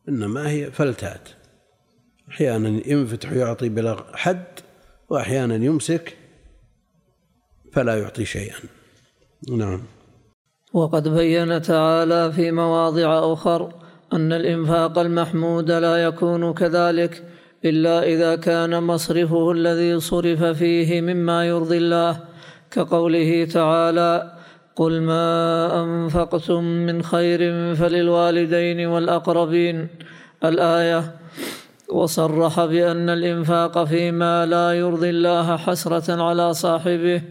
إنما 0.08 0.50
هي 0.50 0.70
فلتات. 0.70 1.28
أحيانا 2.28 2.68
ينفتح 2.88 3.32
ويعطي 3.32 3.68
بلا 3.68 3.96
حد 4.14 4.44
وأحيانا 5.08 5.54
يمسك 5.54 6.16
فلا 7.72 7.98
يعطي 7.98 8.24
شيئا. 8.24 8.58
نعم. 9.50 9.82
وقد 10.72 11.08
بين 11.08 11.62
تعالى 11.62 12.32
في 12.32 12.50
مواضع 12.50 13.32
أخر. 13.32 13.87
أن 14.12 14.32
الإنفاق 14.32 14.98
المحمود 14.98 15.70
لا 15.70 15.96
يكون 15.96 16.54
كذلك 16.54 17.24
إلا 17.64 18.02
إذا 18.02 18.36
كان 18.36 18.82
مصرفه 18.82 19.52
الذي 19.52 20.00
صرف 20.00 20.44
فيه 20.44 21.00
مما 21.00 21.46
يرضي 21.46 21.76
الله 21.76 22.20
كقوله 22.70 23.44
تعالى 23.44 24.38
قل 24.76 25.00
ما 25.02 25.82
أنفقتم 25.82 26.64
من 26.64 27.02
خير 27.02 27.40
فللوالدين 27.74 28.86
والأقربين 28.86 29.88
الآية 30.44 31.14
وصرح 31.88 32.64
بأن 32.64 33.10
الإنفاق 33.10 33.84
فيما 33.84 34.46
لا 34.46 34.72
يرضي 34.72 35.10
الله 35.10 35.56
حسرة 35.56 36.22
على 36.22 36.54
صاحبه 36.54 37.22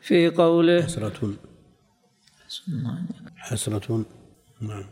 في 0.00 0.28
قوله 0.28 0.82
حسرة 0.82 1.34
حسرة 3.36 4.04
نعم. 4.60 4.84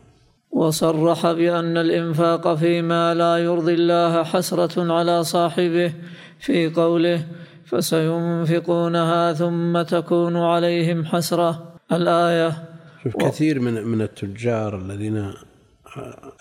وصرح 0.53 1.31
بأن 1.31 1.77
الإنفاق 1.77 2.55
فيما 2.55 3.13
لا 3.13 3.37
يرضي 3.37 3.73
الله 3.73 4.23
حسرة 4.23 4.93
على 4.93 5.23
صاحبه 5.23 5.93
في 6.39 6.69
قوله 6.69 7.27
فسينفقونها 7.65 9.33
ثم 9.33 9.81
تكون 9.81 10.37
عليهم 10.37 11.05
حسرة. 11.05 11.73
الآية 11.91 12.63
شوف 13.03 13.17
كثير 13.17 13.59
من 13.59 13.83
من 13.83 14.01
التجار 14.01 14.77
الذين 14.77 15.33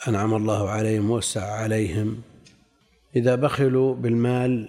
أنعم 0.09 0.35
الله 0.35 0.71
عليهم 0.71 1.11
ووسع 1.11 1.45
عليهم 1.53 2.23
إذا 3.17 3.35
بخلوا 3.35 3.95
بالمال 3.95 4.69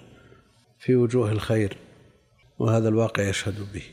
في 0.79 0.95
وجوه 0.95 1.31
الخير 1.31 1.77
وهذا 2.59 2.89
الواقع 2.89 3.23
يشهد 3.23 3.55
به. 3.73 3.83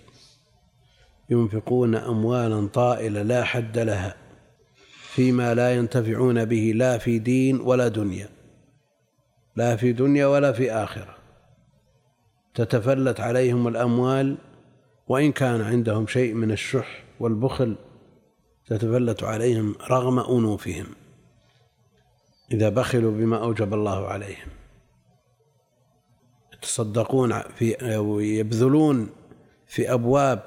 ينفقون 1.30 1.94
أموالا 1.94 2.66
طائلة 2.66 3.22
لا 3.22 3.44
حد 3.44 3.78
لها. 3.78 4.14
فيما 5.10 5.54
لا 5.54 5.74
ينتفعون 5.74 6.44
به 6.44 6.72
لا 6.74 6.98
في 6.98 7.18
دين 7.18 7.60
ولا 7.60 7.88
دنيا. 7.88 8.28
لا 9.56 9.76
في 9.76 9.92
دنيا 9.92 10.26
ولا 10.26 10.52
في 10.52 10.72
آخرة. 10.72 11.16
تتفلت 12.54 13.20
عليهم 13.20 13.68
الأموال 13.68 14.38
وإن 15.08 15.32
كان 15.32 15.60
عندهم 15.60 16.06
شيء 16.06 16.34
من 16.34 16.50
الشح 16.50 17.04
والبخل 17.20 17.76
تتفلت 18.66 19.22
عليهم 19.22 19.74
رغم 19.90 20.18
أنوفهم. 20.18 20.86
إذا 22.52 22.68
بخلوا 22.68 23.12
بما 23.12 23.42
أوجب 23.42 23.74
الله 23.74 24.06
عليهم. 24.06 24.48
يتصدقون 26.54 27.40
في 27.40 27.96
أو 27.96 28.20
يبذلون 28.20 29.10
في 29.66 29.92
أبواب 29.92 30.42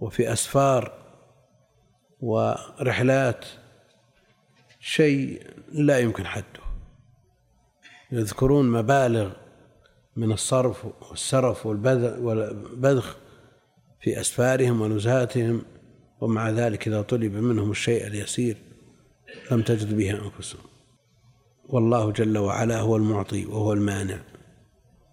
وفي 0.00 0.32
أسفار 0.32 1.01
ورحلات 2.22 3.44
شيء 4.80 5.42
لا 5.72 5.98
يمكن 5.98 6.26
حده. 6.26 6.62
يذكرون 8.12 8.72
مبالغ 8.72 9.32
من 10.16 10.32
الصرف 10.32 10.86
والسرف 11.10 11.66
والبذخ 11.66 13.16
في 14.00 14.20
أسفارهم 14.20 14.80
ونزهاتهم 14.80 15.62
ومع 16.20 16.50
ذلك 16.50 16.88
إذا 16.88 17.02
طلب 17.02 17.32
منهم 17.32 17.70
الشيء 17.70 18.06
اليسير 18.06 18.56
لم 19.50 19.62
تجد 19.62 19.96
به 19.96 20.10
أنفسهم. 20.10 20.62
والله 21.68 22.12
جل 22.12 22.38
وعلا 22.38 22.80
هو 22.80 22.96
المعطي 22.96 23.46
وهو 23.46 23.72
المانع. 23.72 24.18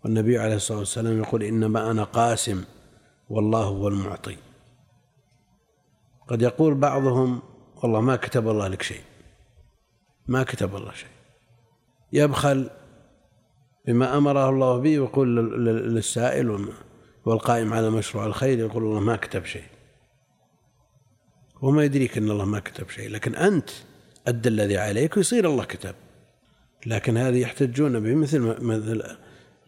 والنبي 0.03 0.37
عليه 0.37 0.55
الصلاة 0.55 0.79
والسلام 0.79 1.23
يقول 1.23 1.43
إنما 1.43 1.91
أنا 1.91 2.03
قاسم 2.03 2.63
والله 3.29 3.63
هو 3.63 3.87
المعطي. 3.87 4.37
قد 6.29 6.41
يقول 6.41 6.75
بعضهم 6.75 7.41
والله 7.83 8.01
ما 8.01 8.15
كتب 8.15 8.49
الله 8.49 8.67
لك 8.67 8.81
شيء. 8.81 9.01
ما 10.27 10.43
كتب 10.43 10.75
الله 10.75 10.93
شيء. 10.93 11.09
يبخل 12.13 12.69
بما 13.87 14.17
أمره 14.17 14.49
الله 14.49 14.77
به 14.77 14.99
ويقول 14.99 15.35
للسائل 15.93 16.69
والقائم 17.25 17.73
على 17.73 17.89
مشروع 17.89 18.25
الخير 18.25 18.59
يقول 18.59 18.83
الله 18.83 18.99
ما 18.99 19.15
كتب 19.15 19.45
شيء. 19.45 19.63
وما 21.61 21.83
يدريك 21.83 22.17
أن 22.17 22.31
الله 22.31 22.45
ما 22.45 22.59
كتب 22.59 22.89
شيء. 22.89 23.09
لكن 23.09 23.35
أنت 23.35 23.69
أد 24.27 24.47
الذي 24.47 24.77
عليك 24.77 25.17
ويصير 25.17 25.45
الله 25.49 25.63
كتب. 25.63 25.95
لكن 26.85 27.17
هذه 27.17 27.37
يحتجون 27.41 27.99
به 27.99 28.15
مثل 28.15 28.39
مثل 28.63 29.17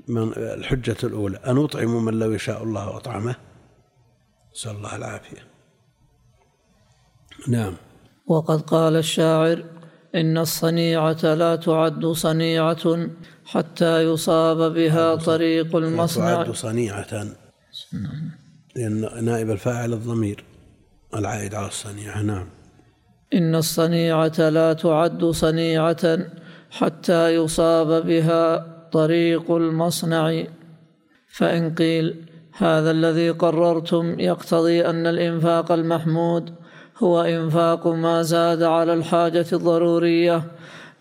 من 0.08 0.34
الحجة 0.38 0.98
الأولى. 1.04 1.38
أن 1.38 1.58
أطعم 1.58 2.06
من 2.06 2.20
لو 2.20 2.32
يشاء 2.32 2.64
الله 2.64 2.98
أطعمه 2.98 3.36
نسأل 4.56 4.76
الله 4.76 4.96
العافية. 4.96 5.51
نعم. 7.48 7.74
وقد 8.28 8.62
قال 8.62 8.96
الشاعر 8.96 9.64
إن 10.16 10.38
الصنيعة 10.38 11.34
لا 11.34 11.56
تعد 11.56 12.06
صنيعة 12.06 13.10
حتى 13.46 14.04
يصاب 14.04 14.74
بها 14.74 15.16
طريق 15.16 15.76
المصنع 15.76 16.44
تعد 16.44 16.52
صنيعة. 16.56 17.26
لأن 18.76 19.26
نائب 19.26 19.50
الفاعل 19.50 19.94
الضمير 19.94 20.44
العائد 21.16 21.56
على 21.56 21.68
الصنيعة. 21.68 22.22
نعم. 22.22 22.48
إن 23.34 23.56
الصنيعة 23.56 24.50
لا 24.50 24.74
تعد 24.74 25.26
صنيعة 25.26 26.20
حتى 26.72 27.36
يصاب 27.36 28.08
بها 28.08 28.68
طريق 28.92 29.52
المصنع. 29.52 30.44
فإن 31.34 31.76
قيل 31.76 32.26
هذا 32.58 32.92
الذي 32.92 33.30
قررتم 33.30 34.20
يقتضي 34.20 34.86
أن 34.86 35.08
الإنفاق 35.08 35.72
المحمود 35.72 36.54
هو 37.04 37.22
إنفاق 37.22 37.88
ما 37.88 38.22
زاد 38.22 38.64
على 38.64 38.94
الحاجة 38.94 39.46
الضرورية 39.54 40.44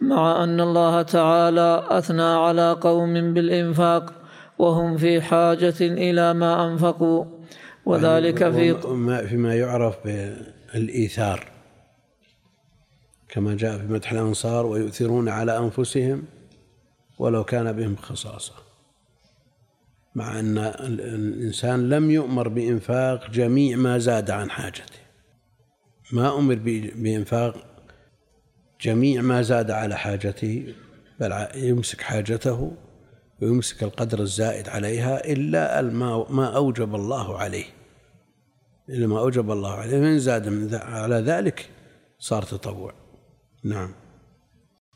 مع 0.01 0.45
أن 0.45 0.61
الله 0.61 1.03
تعالى 1.03 1.87
أثنى 1.89 2.23
على 2.23 2.73
قوم 2.73 3.35
بالإنفاق 3.35 4.13
وهم 4.59 4.97
في 4.97 5.21
حاجة 5.21 5.75
إلى 5.81 6.35
ما 6.35 6.67
أنفقوا 6.69 7.25
وذلك 7.87 8.51
في 8.51 8.75
فيما 9.29 9.55
يعرف 9.55 9.97
بالإيثار 10.05 11.49
كما 13.29 13.55
جاء 13.55 13.79
في 13.79 13.87
مدح 13.87 14.13
الأنصار 14.13 14.67
ويؤثرون 14.67 15.29
على 15.29 15.59
أنفسهم 15.59 16.23
ولو 17.19 17.45
كان 17.45 17.73
بهم 17.73 17.97
خصاصة 17.97 18.55
مع 20.15 20.41
أن 20.41 20.59
الإنسان 20.59 21.89
لم 21.89 22.11
يؤمر 22.11 22.49
بإنفاق 22.49 23.31
جميع 23.31 23.77
ما 23.77 23.99
زاد 23.99 24.31
عن 24.31 24.51
حاجته. 24.51 25.00
ما 26.13 26.39
أمر 26.39 26.55
بإنفاق 26.95 27.55
جميع 28.81 29.23
ما 29.23 29.43
زاد 29.43 29.71
على 29.71 29.97
حاجته 29.97 30.75
بل 31.21 31.47
يمسك 31.55 32.01
حاجته 32.01 32.73
ويمسك 33.43 33.83
القدر 33.83 34.21
الزائد 34.21 34.69
عليها 34.69 35.33
إلا 35.33 35.83
ما 36.31 36.57
أوجب 36.57 36.95
الله 36.95 37.39
عليه. 37.39 37.65
إلا 38.89 39.07
ما 39.07 39.19
أوجب 39.19 39.51
الله 39.51 39.71
عليه. 39.71 39.99
من 39.99 40.19
زاد 40.19 40.49
من 40.49 40.75
على 40.75 41.15
ذلك 41.15 41.69
صار 42.19 42.43
تطوع. 42.43 42.93
نعم. 43.65 43.95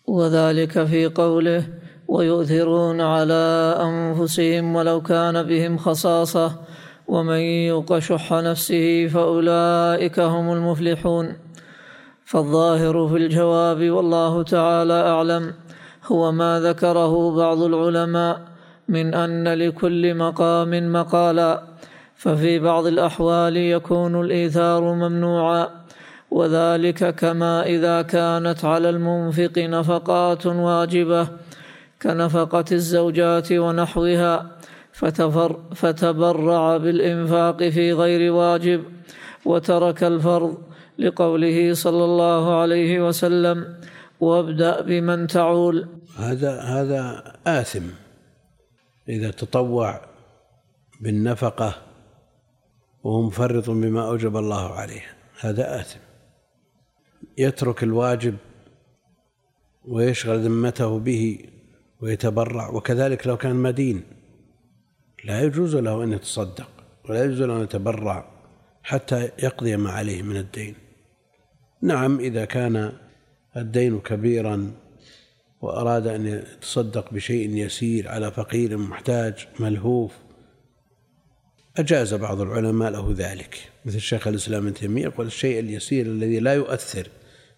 وذلك 0.08 0.84
في 0.84 1.06
قوله 1.06 1.68
ويؤثرون 2.08 3.00
على 3.00 3.74
أنفسهم 3.82 4.76
ولو 4.76 5.02
كان 5.02 5.42
بهم 5.42 5.78
خصاصة 5.78 6.64
ومن 7.08 7.38
يوق 7.38 7.98
شح 7.98 8.32
نفسه 8.32 9.06
فأولئك 9.06 10.20
هم 10.20 10.52
المفلحون. 10.52 11.36
فالظاهر 12.24 13.08
في 13.08 13.16
الجواب 13.16 13.90
والله 13.90 14.42
تعالى 14.42 14.92
أعلم. 14.92 15.54
هو 16.06 16.32
ما 16.32 16.60
ذكره 16.60 17.36
بعض 17.36 17.62
العلماء 17.62 18.40
من 18.88 19.14
أن 19.14 19.48
لكل 19.48 20.14
مقام 20.14 20.92
مقالا. 20.92 21.62
ففي 22.16 22.58
بعض 22.58 22.86
الأحوال 22.86 23.56
يكون 23.56 24.20
الإيثار 24.20 24.82
ممنوعا. 24.82 25.68
وذلك 26.30 27.14
كما 27.14 27.66
إذا 27.66 28.02
كانت 28.02 28.64
على 28.64 28.90
المنفق 28.90 29.58
نفقات 29.58 30.46
واجبة 30.46 31.28
كنفقة 32.02 32.64
الزوجات 32.72 33.52
ونحوها. 33.52 34.46
فتفر 34.94 35.74
فتبرع 35.74 36.76
بالإنفاق 36.76 37.68
في 37.68 37.92
غير 37.92 38.32
واجب 38.32 38.84
وترك 39.44 40.04
الفرض 40.04 40.58
لقوله 40.98 41.74
صلى 41.74 42.04
الله 42.04 42.60
عليه 42.60 43.06
وسلم 43.06 43.76
وابدأ 44.20 44.80
بمن 44.80 45.26
تعول. 45.26 45.88
هذا 46.16 46.60
هذا 46.60 47.32
آثم. 47.46 47.82
إذا 49.08 49.30
تطوع 49.30 50.00
بالنفقة 51.00 51.74
وهو 53.04 53.22
مفرط 53.22 53.70
بما 53.70 54.08
أوجب 54.08 54.36
الله 54.36 54.72
عليه 54.72 55.02
هذا 55.40 55.80
آثم. 55.80 56.00
يترك 57.38 57.82
الواجب 57.82 58.36
ويشغل 59.84 60.38
ذمته 60.38 60.98
به 60.98 61.38
ويتبرع 62.00 62.70
وكذلك 62.70 63.26
لو 63.26 63.36
كان 63.36 63.56
مدين. 63.56 64.13
لا 65.24 65.42
يجوز 65.42 65.76
له 65.76 66.04
أن 66.04 66.12
يتصدق 66.12 66.68
ولا 67.08 67.24
يجوز 67.24 67.42
له 67.42 67.56
أن 67.56 67.62
يتبرع 67.62 68.30
حتى 68.82 69.30
يقضي 69.42 69.76
ما 69.76 69.90
عليه 69.90 70.22
من 70.22 70.36
الدين. 70.36 70.74
نعم 71.82 72.20
إذا 72.20 72.44
كان 72.44 72.92
الدين 73.56 74.00
كبيرا 74.00 74.72
وأراد 75.62 76.06
أن 76.06 76.26
يتصدق 76.26 77.14
بشيء 77.14 77.50
يسير 77.50 78.08
على 78.08 78.30
فقير 78.30 78.76
محتاج 78.76 79.48
ملهوف 79.60 80.12
أجاز 81.76 82.14
بعض 82.14 82.40
العلماء 82.40 82.90
له 82.90 83.14
ذلك 83.16 83.58
مثل 83.84 84.00
شيخ 84.00 84.28
الإسلام 84.28 84.66
ابن 84.66 84.74
تيمية 84.74 85.02
يقول 85.02 85.26
الشيء 85.26 85.58
اليسير 85.58 86.06
الذي 86.06 86.40
لا 86.40 86.54
يؤثر 86.54 87.08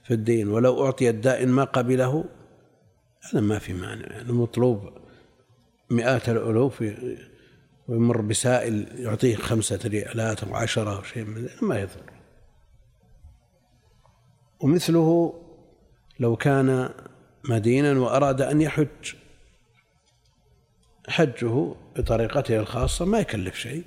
في 0.05 0.15
الدين 0.15 0.49
ولو 0.49 0.87
أعطي 0.87 1.11
الدائن 1.11 1.49
ما 1.49 1.65
قبله 1.65 2.25
هذا 3.21 3.41
ما 3.41 3.59
في 3.59 3.73
مانع 3.73 4.07
يعني 4.07 4.33
مطلوب 4.33 4.91
مئات 5.91 6.29
الألوف 6.29 6.85
ويمر 7.89 8.21
بسائل 8.21 8.89
يعطيه 8.99 9.37
خمسة 9.37 9.81
ريالات 9.85 10.45
أو 10.45 10.55
عشرة 10.55 10.97
أو 10.97 11.03
شيء 11.03 11.25
من 11.25 11.49
ما 11.63 11.79
يضر. 11.79 12.13
ومثله 14.61 15.35
لو 16.21 16.37
كان 16.37 16.91
مدينا 17.49 18.01
وأراد 18.01 18.41
أن 18.41 18.61
يحج 18.61 19.15
حجه 21.09 21.75
بطريقته 21.97 22.61
الخاصة 22.61 23.05
ما 23.05 23.19
يكلف 23.19 23.55
شيء. 23.55 23.85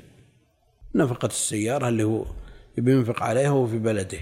نفقة 0.96 1.26
السيارة 1.26 1.90
اللي 1.90 2.04
هو 2.04 2.26
بينفق 2.78 3.24
عليها 3.24 3.50
وهو 3.50 3.68
في 3.68 3.78
بلده 3.78 4.20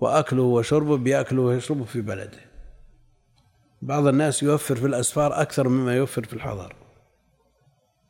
وأكله 0.00 0.42
وشربه 0.42 0.96
بيأكله 0.96 1.42
ويشربه 1.42 1.84
في 1.84 2.00
بلده. 2.00 2.40
بعض 3.82 4.06
الناس 4.06 4.42
يوفر 4.42 4.76
في 4.76 4.86
الأسفار 4.86 5.40
أكثر 5.40 5.68
مما 5.68 5.96
يوفر 5.96 6.24
في 6.24 6.32
الحضر. 6.32 6.79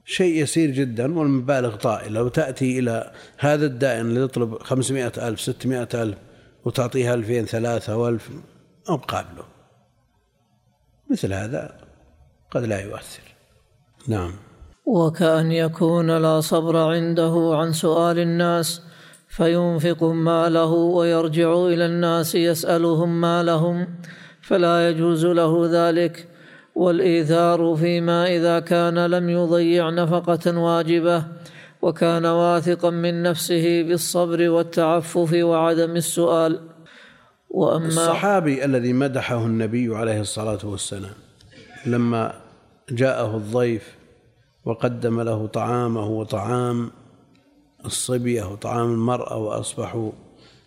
شيء 0.04 0.42
يسير 0.42 0.70
جدا 0.70 1.18
والمبالغ 1.18 1.76
طائلة 1.76 2.22
وتأتي 2.22 2.78
إلى 2.78 3.12
هذا 3.38 3.66
الدائن 3.66 4.00
اللي 4.00 4.20
يطلب 4.20 4.62
خمسمائة 4.62 5.28
ألف 5.28 5.40
ستمائة 5.40 5.88
ألف 5.94 6.18
وتعطيها 6.64 7.14
ألفين 7.14 7.44
ثلاثة 7.44 7.96
وألف 7.96 8.30
أو 8.88 8.96
قابله. 8.96 9.44
مثل 11.10 11.32
هذا 11.32 11.78
قد 12.50 12.64
لا 12.64 12.80
يؤثر. 12.80 13.22
نعم. 14.08 14.32
وكأن 14.86 15.52
يكون 15.52 16.10
لا 16.18 16.40
صبر 16.40 16.76
عنده 16.76 17.50
عن 17.54 17.72
سؤال 17.72 18.18
الناس 18.18 18.82
فينفق 19.28 20.04
ماله 20.04 20.72
ويرجع 20.72 21.52
إلى 21.52 21.86
الناس 21.86 22.34
يسألهم 22.34 23.20
مالهم 23.20 23.88
فلا 24.42 24.88
يجوز 24.88 25.26
له 25.26 25.68
ذلك. 25.72 26.29
والإيثار 26.74 27.76
فيما 27.76 28.26
إذا 28.36 28.60
كان 28.60 29.06
لم 29.06 29.28
يضيع 29.28 29.90
نفقة 29.90 30.58
واجبة 30.58 31.24
وكان 31.82 32.26
واثقا 32.26 32.90
من 32.90 33.22
نفسه 33.22 33.82
بالصبر 33.82 34.50
والتعفف 34.50 35.32
وعدم 35.32 35.96
السؤال. 35.96 36.60
وأما 37.50 37.86
الصحابي 37.86 38.64
الذي 38.64 38.92
مدحه 38.92 39.46
النبي 39.46 39.96
عليه 39.96 40.20
الصلاة 40.20 40.58
والسلام 40.64 41.14
لما 41.86 42.40
جاءه 42.90 43.36
الضيف 43.36 43.94
وقدم 44.64 45.20
له 45.20 45.46
طعامه 45.46 46.06
وطعام 46.06 46.90
الصبية 47.84 48.44
وطعام 48.44 48.92
المرأة 48.92 49.36
وأصبحوا 49.36 50.12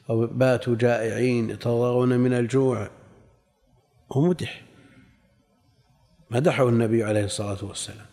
أو 0.09 0.27
باتوا 0.27 0.75
جائعين 0.75 1.49
يتضاغون 1.49 2.19
من 2.19 2.33
الجوع 2.33 2.89
هو 4.11 4.21
مدح. 4.21 4.61
مدحه 6.33 6.69
النبي 6.69 7.03
عليه 7.03 7.25
الصلاة 7.25 7.57
والسلام. 7.61 8.05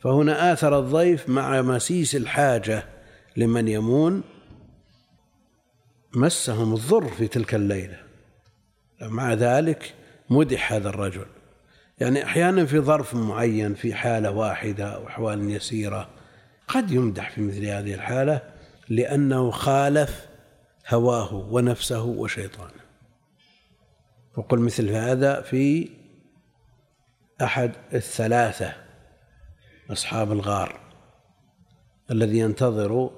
فهنا 0.00 0.52
آثر 0.52 0.78
الضيف 0.78 1.28
مع 1.28 1.62
مسيس 1.62 2.16
الحاجة 2.16 2.84
لمن 3.36 3.68
يمون 3.68 4.22
مسهم 6.14 6.74
الضر 6.74 7.08
في 7.08 7.28
تلك 7.28 7.54
الليلة. 7.54 7.98
مع 9.02 9.32
ذلك 9.32 9.94
مدح 10.30 10.72
هذا 10.72 10.88
الرجل. 10.88 11.26
يعني 11.98 12.24
أحيانا 12.24 12.66
في 12.66 12.80
ظرف 12.80 13.14
معين 13.14 13.74
في 13.74 13.94
حالة 13.94 14.30
واحدة 14.30 14.84
أو 14.84 15.06
أحوال 15.06 15.50
يسيرة 15.50 16.08
قد 16.68 16.90
يمدح 16.90 17.30
في 17.30 17.40
مثل 17.40 17.64
هذه 17.64 17.94
الحالة 17.94 18.42
لأنه 18.88 19.50
خالف 19.50 20.26
هواه 20.88 21.34
ونفسه 21.34 22.04
وشيطانه. 22.04 22.84
وقل 24.36 24.58
مثل 24.58 24.90
هذا 24.90 25.40
في 25.40 25.88
أحد 27.42 27.72
الثلاثة 27.94 28.72
أصحاب 29.90 30.32
الغار 30.32 30.80
الذي 32.10 32.38
ينتظر 32.38 33.10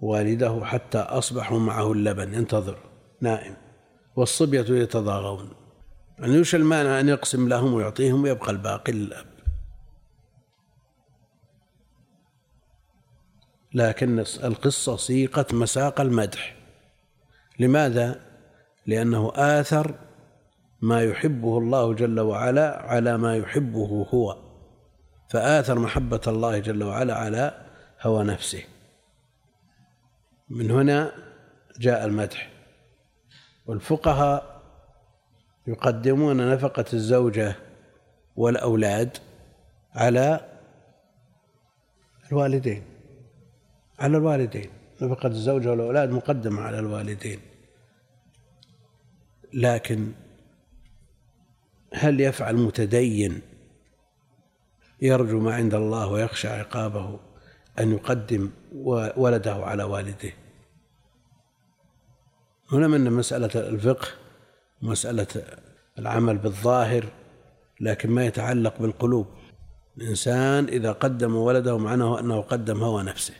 والده 0.00 0.60
حتى 0.64 0.98
أصبحوا 0.98 1.58
معه 1.58 1.92
اللبن 1.92 2.34
ينتظر 2.34 2.78
نائم 3.20 3.56
والصبية 4.16 4.64
يتضاغون. 4.68 5.52
يعني 6.18 6.34
يوش 6.34 6.54
المانع 6.54 7.00
أن 7.00 7.08
يقسم 7.08 7.48
لهم 7.48 7.74
ويعطيهم 7.74 8.22
ويبقى 8.22 8.50
الباقي 8.50 8.92
للأب؟ 8.92 9.26
لكن 13.74 14.18
القصة 14.18 14.96
سيقت 14.96 15.54
مساق 15.54 16.00
المدح. 16.00 16.56
لماذا؟ 17.58 18.20
لأنه 18.86 19.32
آثر 19.34 19.94
ما 20.82 21.02
يحبه 21.02 21.58
الله 21.58 21.94
جل 21.94 22.20
وعلا 22.20 22.82
على 22.82 23.18
ما 23.18 23.36
يحبه 23.36 24.06
هو 24.14 24.36
فآثر 25.30 25.78
محبة 25.78 26.20
الله 26.26 26.58
جل 26.58 26.82
وعلا 26.82 27.14
على 27.14 27.66
هوى 28.00 28.24
نفسه. 28.24 28.62
من 30.50 30.70
هنا 30.70 31.12
جاء 31.78 32.04
المدح. 32.04 32.50
والفقهاء 33.66 34.62
يقدمون 35.66 36.52
نفقة 36.52 36.84
الزوجة 36.92 37.56
والأولاد 38.36 39.18
على 39.94 40.40
الوالدين 42.32 42.84
على 43.98 44.16
الوالدين. 44.16 44.70
نفقة 45.02 45.26
الزوجة 45.26 45.70
والأولاد 45.70 46.10
مقدمة 46.10 46.62
على 46.62 46.78
الوالدين. 46.78 47.40
لكن 49.54 50.12
هل 51.94 52.20
يفعل 52.20 52.56
متدين 52.56 53.40
يرجو 55.02 55.40
ما 55.40 55.54
عند 55.54 55.74
الله 55.74 56.06
ويخشى 56.06 56.48
عقابه 56.48 57.20
أن 57.78 57.92
يقدم 57.92 58.50
ولده 59.16 59.54
على 59.54 59.82
والده؟ 59.82 60.32
هنا 62.72 62.88
من 62.88 63.12
مسألة 63.12 63.50
الفقه 63.68 64.08
مسألة 64.82 65.26
العمل 65.98 66.38
بالظاهر 66.38 67.04
لكن 67.80 68.10
ما 68.10 68.24
يتعلق 68.24 68.78
بالقلوب. 68.78 69.26
الإنسان 69.98 70.64
إذا 70.64 70.92
قدم 70.92 71.36
ولده 71.36 71.78
معناه 71.78 72.20
أنه 72.20 72.40
قدم 72.40 72.82
هوى 72.82 73.02
نفسه. 73.02 73.34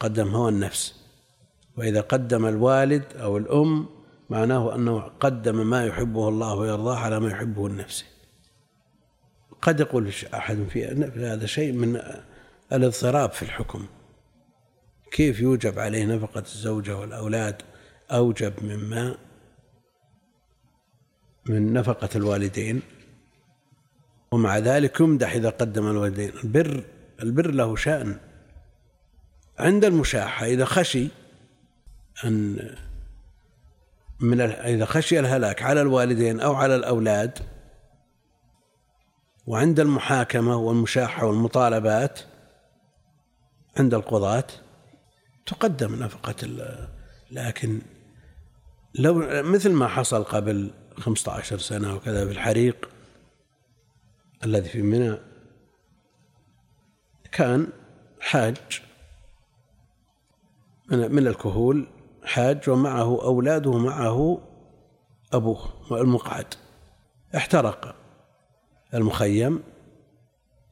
قدم 0.00 0.28
هوى 0.28 0.48
النفس. 0.48 0.94
وإذا 1.76 2.00
قدم 2.00 2.46
الوالد 2.46 3.04
أو 3.16 3.36
الأم 3.36 3.88
معناه 4.30 4.74
أنه 4.74 5.00
قدم 5.00 5.70
ما 5.70 5.84
يحبه 5.84 6.28
الله 6.28 6.54
ويرضاه 6.54 6.96
على 6.96 7.20
ما 7.20 7.30
يحبه 7.30 7.66
النفس. 7.66 8.04
قد 9.62 9.80
يقول 9.80 10.12
أحد 10.34 10.66
في 10.70 11.06
هذا 11.16 11.46
شيء 11.46 11.72
من 11.72 12.02
الاضطراب 12.72 13.32
في 13.32 13.42
الحكم. 13.42 13.86
كيف 15.10 15.40
يوجب 15.40 15.78
عليه 15.78 16.04
نفقة 16.06 16.40
الزوجة 16.40 16.96
والأولاد 16.96 17.62
أوجب 18.10 18.52
مما 18.62 19.16
من 21.46 21.72
نفقة 21.72 22.08
الوالدين؟ 22.16 22.82
ومع 24.32 24.58
ذلك 24.58 25.00
يمدح 25.00 25.32
إذا 25.32 25.50
قدم 25.50 25.90
الوالدين. 25.90 26.32
البر 26.44 26.84
البر 27.22 27.50
له 27.50 27.76
شأن. 27.76 28.18
عند 29.58 29.84
المشاحة 29.84 30.46
إذا 30.46 30.64
خشي 30.64 31.08
أن 32.24 32.58
من 34.20 34.40
إذا 34.40 34.84
خشي 34.84 35.20
الهلاك 35.20 35.62
على 35.62 35.80
الوالدين 35.80 36.40
أو 36.40 36.54
على 36.54 36.76
الأولاد 36.76 37.38
وعند 39.46 39.80
المحاكمة 39.80 40.56
والمشاحة 40.56 41.26
والمطالبات 41.26 42.20
عند 43.76 43.94
القضاة 43.94 44.44
تقدم 45.46 45.94
نفقة 45.94 46.48
لكن 47.30 47.80
لو 48.94 49.42
مثل 49.42 49.72
ما 49.72 49.88
حصل 49.88 50.24
قبل 50.24 50.70
15 50.98 51.58
سنة 51.58 51.94
وكذا 51.94 52.26
في 52.26 52.32
الحريق 52.32 52.88
الذي 54.44 54.68
في 54.68 54.82
منى 54.82 55.16
كان 57.32 57.66
حاج 58.20 58.56
من 60.90 61.26
الكهول 61.26 61.86
حاج 62.24 62.70
ومعه 62.70 63.22
أولاده 63.22 63.78
معه 63.78 64.40
أبوه 65.32 65.60
المقعد. 65.90 66.54
احترق 67.36 67.94
المخيم 68.94 69.62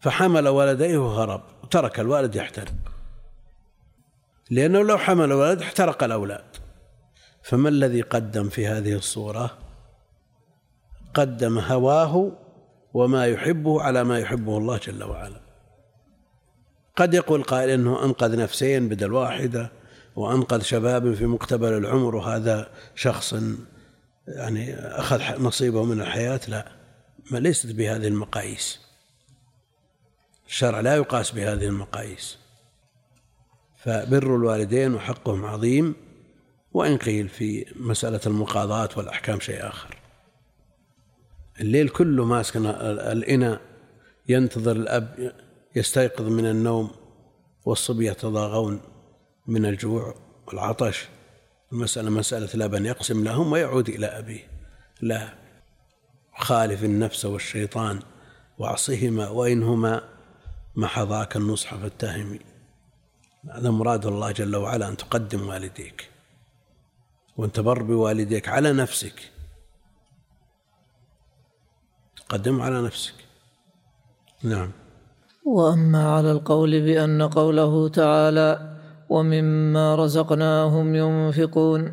فحمل 0.01 0.49
ولديه 0.49 0.99
وهرب 0.99 1.43
وترك 1.63 2.01
الوالد 2.01 2.35
يحترق. 2.37 2.75
لأنه 4.51 4.83
لو 4.83 4.99
حمل 4.99 5.25
الولد 5.25 5.63
احترق 5.63 6.05
الأولاد. 6.05 6.57
فما 7.43 7.69
الذي 7.69 8.01
قدم 8.01 8.49
في 8.49 8.67
هذه 8.67 8.95
الصورة؟ 8.95 9.59
قدم 11.15 11.59
هواه 11.59 12.33
وما 12.95 13.27
يحبه 13.27 13.83
على 13.83 14.05
ما 14.05 14.19
يحبه 14.19 14.59
الله 14.59 14.77
جل 14.77 15.05
وعلا. 15.05 15.41
قد 16.97 17.15
يقول 17.15 17.43
قائل 17.43 17.71
إنه 17.71 18.05
أنقذ 18.05 18.39
نفسين 18.39 18.89
بدل 18.89 19.13
واحدة. 19.13 19.78
وأنقذ 20.19 20.63
شباب 20.63 21.15
في 21.15 21.27
مقتبل 21.27 21.73
العمر 21.73 22.17
وهذا 22.17 22.71
شخص 22.95 23.35
يعني 24.29 24.75
أخذ 24.75 25.43
نصيبه 25.43 25.85
من 25.85 26.01
الحياة. 26.01 26.41
لا 26.49 26.73
ما 27.31 27.39
ليست 27.39 27.67
بهذه 27.67 28.09
المقاييس. 28.09 28.81
الشرع 30.47 30.81
لا 30.81 30.97
يقاس 30.97 31.31
بهذه 31.31 31.65
المقاييس. 31.67 32.39
فبر 33.77 34.37
الوالدين 34.37 34.95
وحقهم 34.95 35.45
عظيم 35.45 35.95
وإن 36.73 36.97
قيل 36.97 37.29
في 37.29 37.67
مسألة 37.77 38.21
المقاضاة 38.27 38.89
والأحكام 38.97 39.41
شيء 39.41 39.69
آخر. 39.69 39.97
الليل 41.61 41.89
كله 41.89 42.25
ماسك 42.25 42.57
الإناء 42.57 43.61
ينتظر 44.29 44.77
الأب 44.77 45.33
يستيقظ 45.77 46.29
من 46.29 46.47
النوم 46.47 46.91
والصبي 47.65 48.07
يتضاغون. 48.07 48.81
من 49.49 49.67
الجوع 49.67 50.15
والعطش. 50.47 51.09
المسألة 51.73 52.11
مسألة 52.11 52.49
لبن 52.55 52.87
يقسم 52.87 53.25
لهم 53.25 53.53
ويعود 53.53 53.89
إلى 53.89 54.07
أبيه. 54.07 54.51
لا 55.01 55.35
خالف 56.39 56.85
النفس 56.85 57.25
والشيطان 57.25 58.01
وعصهما 58.59 59.29
وإنهما 59.29 60.03
محضاك 60.77 61.37
النصح 61.37 61.75
فاتهمي 61.75 62.41
هذا 63.51 63.71
مراد 63.71 64.07
الله 64.07 64.33
جل 64.33 64.57
وعلا 64.57 64.89
أن 64.89 64.97
تقدم 64.97 65.49
والديك 65.49 66.11
وأن 67.37 67.53
تبر 67.53 67.83
بوالديك 67.83 68.49
على 68.49 68.73
نفسك. 68.73 69.33
تقدم 72.17 72.63
على 72.63 72.83
نفسك. 72.83 73.15
نعم. 74.43 74.71
وأما 75.47 76.13
على 76.13 76.33
القول 76.33 76.81
بأن 76.81 77.23
قوله 77.23 77.89
تعالى 77.89 78.78
ومما 79.09 79.95
رزقناهم 79.95 80.95
ينفقون 80.95 81.93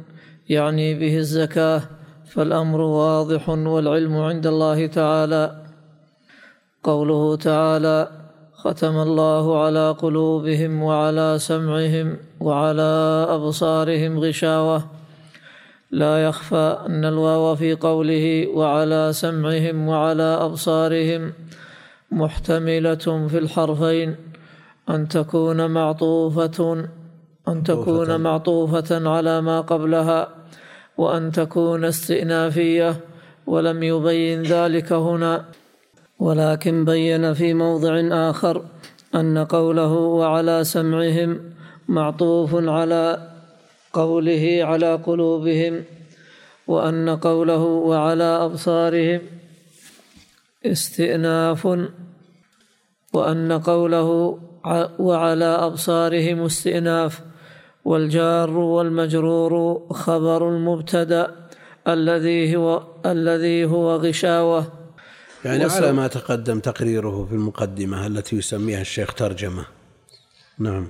يعني 0.49 0.93
به 0.99 1.17
الزكاة 1.17 1.81
فالأمر 2.25 2.81
واضح 2.81 3.49
والعلم 3.49 4.17
عند 4.17 4.47
الله 4.47 4.87
تعالى. 4.87 5.65
قوله 6.83 7.35
تعالى 7.35 8.09
ختم 8.53 8.97
الله 8.97 9.63
على 9.63 9.91
قلوبهم 9.91 10.83
وعلى 10.83 11.39
سمعهم 11.39 12.17
وعلى 12.39 13.25
أبصارهم 13.29 14.19
غشاوة 14.19 14.83
لا 15.91 16.25
يخفى 16.25 16.77
أن 16.87 17.05
الواو 17.05 17.55
في 17.55 17.73
قوله 17.73 18.47
وعلى 18.47 19.13
سمعهم 19.13 19.87
وعلى 19.87 20.23
أبصارهم 20.41 21.33
محتملة 22.11 23.27
في 23.29 23.37
الحرفين 23.37 24.15
أن 24.89 25.07
تكون 25.07 25.71
معطوفة 25.71 26.87
أن 27.47 27.63
تكون 27.63 28.21
معطوفة 28.21 29.09
على 29.09 29.41
ما 29.41 29.61
قبلها 29.61 30.29
وأن 30.97 31.31
تكون 31.31 31.85
استئنافية 31.85 32.99
ولم 33.47 33.83
يبين 33.83 34.43
ذلك 34.43 34.93
هنا. 34.93 35.45
ولكن 36.19 36.85
بين 36.85 37.33
في 37.33 37.53
موضع 37.53 38.01
آخر 38.29 38.65
أن 39.15 39.37
قوله 39.37 39.93
وعلى 39.93 40.63
سمعهم 40.63 41.39
معطوف 41.87 42.55
على 42.55 43.31
قوله 43.93 44.59
على 44.61 44.95
قلوبهم 44.95 45.83
وأن 46.67 47.09
قوله 47.09 47.63
وعلى 47.63 48.23
أبصارهم 48.23 49.21
استئناف 50.65 51.67
وأن 53.13 53.51
قوله 53.51 54.39
وعلى 54.99 55.45
أبصارهم 55.45 56.41
استئناف. 56.41 57.21
والجار 57.85 58.49
والمجرور 58.49 59.81
خبر 59.91 60.49
المبتدأ 60.49 61.35
الذي 61.87 62.55
هو 62.55 62.83
الذي 63.05 63.65
هو 63.65 63.95
غشاوة. 63.95 64.67
يعني 65.45 65.63
على 65.63 65.91
ما 65.91 66.07
تقدم 66.07 66.59
تقريره 66.59 67.25
في 67.29 67.35
المقدمة 67.35 68.07
التي 68.07 68.35
يسميها 68.35 68.81
الشيخ 68.81 69.13
ترجمة. 69.13 69.65
نعم. 70.59 70.87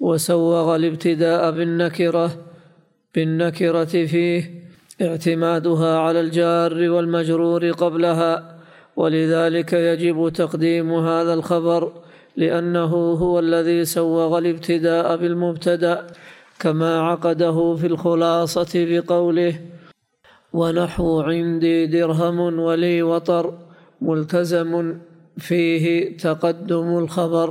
وسوغ 0.00 0.76
الابتداء 0.76 1.50
بالنكرة 1.50 2.36
بالنكرة 3.14 3.84
فيه 3.84 4.62
اعتمادها 5.02 5.98
على 5.98 6.20
الجار 6.20 6.90
والمجرور 6.90 7.70
قبلها 7.70 8.58
ولذلك 8.96 9.72
يجب 9.72 10.32
تقديم 10.34 10.92
هذا 10.92 11.34
الخبر 11.34 11.92
لأنه 12.40 12.92
هو 13.22 13.38
الذي 13.38 13.84
سوغ 13.84 14.38
الابتداء 14.38 15.16
بالمبتدأ 15.16 16.06
كما 16.58 17.00
عقده 17.00 17.76
في 17.76 17.86
الخلاصة 17.86 18.72
بقوله 18.74 19.60
ونحو 20.52 21.20
عندي 21.20 21.86
درهم 21.86 22.38
ولي 22.40 23.02
وطر 23.02 23.58
ملتزم 24.00 24.98
فيه 25.38 26.16
تقدم 26.16 26.98
الخبر. 26.98 27.48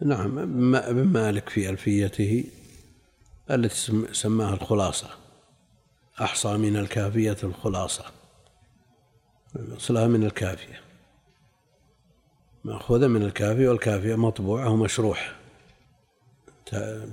نعم 0.00 0.38
ابن 0.74 1.04
مالك 1.04 1.48
في 1.48 1.70
ألفيته 1.70 2.44
التي 3.50 4.04
سماها 4.12 4.54
الخلاصة 4.54 5.08
أحصى 6.20 6.56
من 6.56 6.76
الكافية 6.76 7.36
الخلاصة 7.44 8.04
أصلها 9.76 10.06
من 10.06 10.24
الكافية. 10.24 10.89
مأخوذة 12.64 13.06
من 13.06 13.22
الكافية 13.22 13.68
والكافية 13.68 14.14
مطبوعة 14.14 14.68
ومشروح. 14.68 15.36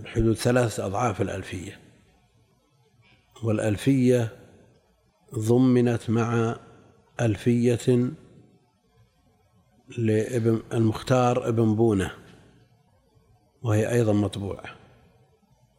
بحدود 0.04 0.36
ثلاث 0.36 0.80
أضعاف 0.80 1.22
الألفية. 1.22 1.80
والألفية 3.44 4.30
ضمنت 5.36 6.10
مع 6.10 6.56
ألفية 7.22 8.10
لابن 9.98 10.62
المختار 10.74 11.48
ابن 11.48 11.76
بونة 11.76 12.12
وهي 13.62 13.92
أيضا 13.92 14.14
مطبوعة. 14.14 14.76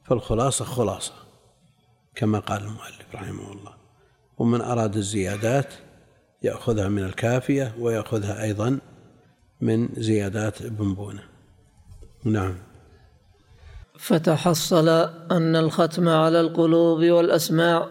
فالخلاصة 0.04 0.64
خلاصة 0.64 1.14
كما 2.14 2.38
قال 2.38 2.62
المؤلف 2.62 3.14
رحمه 3.14 3.52
الله. 3.52 3.74
ومن 4.38 4.60
أراد 4.60 4.96
الزيادات 4.96 5.74
يأخذها 6.42 6.88
من 6.88 7.04
الكافية 7.04 7.74
ويأخذها 7.78 8.42
أيضا 8.42 8.80
من 9.60 9.88
زيادات 9.96 10.62
ابن 10.62 10.94
بونة 10.94 11.22
نعم. 12.24 12.54
فتحصل 13.98 14.88
أن 15.30 15.56
الختم 15.56 16.08
على 16.08 16.40
القلوب 16.40 17.04
والأسماع 17.04 17.86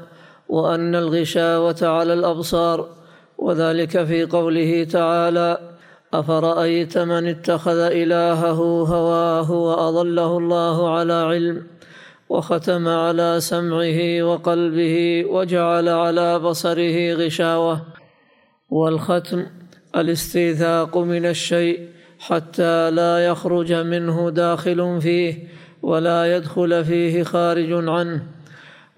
وأن 0.49 0.95
الغشاوة 0.95 1.77
على 1.81 2.13
الأبصار 2.13 2.89
وذلك 3.37 4.03
في 4.03 4.25
قوله 4.25 4.83
تعالى 4.83 5.77
أفرأيت 6.13 6.97
من 6.97 7.27
اتخذ 7.27 7.77
إلهه 7.77 8.59
هواه 8.83 9.51
وأضله 9.51 10.37
الله 10.37 10.97
على 10.97 11.13
علم 11.13 11.67
وختم 12.29 12.87
على 12.87 13.39
سمعه 13.39 14.23
وقلبه 14.23 15.25
وجعل 15.25 15.89
على 15.89 16.39
بصره 16.39 17.13
غشاوة. 17.13 17.81
والختم 18.69 19.45
الاستيثاق 20.01 20.97
من 20.97 21.25
الشيء 21.25 21.87
حتى 22.19 22.91
لا 22.91 23.25
يخرج 23.25 23.73
منه 23.73 24.29
داخل 24.29 25.01
فيه 25.01 25.33
ولا 25.81 26.35
يدخل 26.35 26.85
فيه 26.85 27.23
خارج 27.23 27.71
عنه. 27.71 28.23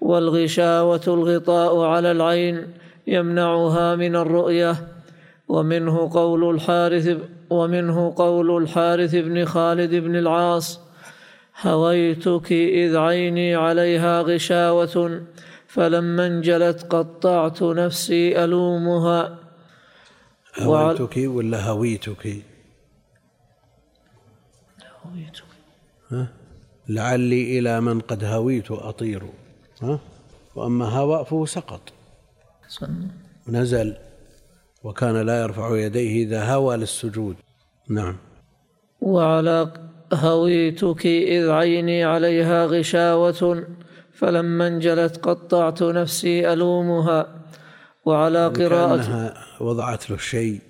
والغشاوة 0.00 1.00
الغطاء 1.06 1.80
على 1.80 2.10
العين 2.12 2.66
يمنعها 3.06 3.96
من 3.96 4.16
الرؤية 4.16 4.76
ومنه 5.48 6.10
قول 6.12 6.54
الحارث 6.54 7.16
ومنه 7.50 8.14
قول 8.16 8.62
الحارث 8.62 9.14
بن 9.14 9.44
خالد 9.44 9.94
بن 9.94 10.16
العاص 10.16 10.80
هويتك 11.62 12.52
إذ 12.52 12.96
عيني 12.96 13.54
عليها 13.54 14.20
غشاوة 14.20 15.20
فلما 15.66 16.26
انجلت 16.26 16.86
قطعت 16.90 17.62
نفسي 17.62 18.44
ألومها 18.44 19.38
هويتك 20.58 21.16
ولا 21.16 21.64
هويتك؟ 21.64 22.26
هويتك. 25.04 25.44
ها؟ 26.10 26.28
لعلي 26.88 27.58
إلى 27.58 27.80
من 27.80 28.00
قد 28.00 28.24
هويت 28.24 28.70
أطير 28.70 29.22
ها؟ 29.82 30.00
وأما 30.54 30.88
هوى 30.88 31.24
فهو 31.24 31.46
سقط 31.46 31.92
نزل 33.48 33.96
وكان 34.84 35.16
لا 35.16 35.42
يرفع 35.42 35.76
يديه 35.76 36.24
إذا 36.24 36.54
هوى 36.54 36.76
للسجود. 36.76 37.36
نعم. 37.88 38.16
وعلى 39.00 39.72
هويتك 40.12 41.06
إذ 41.06 41.50
عيني 41.50 42.04
عليها 42.04 42.66
غشاوة 42.66 43.66
فلما 44.12 44.66
انجلت 44.66 45.16
قطعت 45.16 45.82
نفسي 45.82 46.52
ألومها. 46.52 47.39
وعلى 48.10 48.48
قراءة 48.48 48.96
كأنها 48.96 49.44
وضعت 49.60 50.10
له 50.10 50.16
شيء 50.16 50.60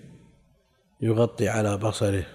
يغطي 1.00 1.48
على 1.48 1.76
بصره 1.76 2.26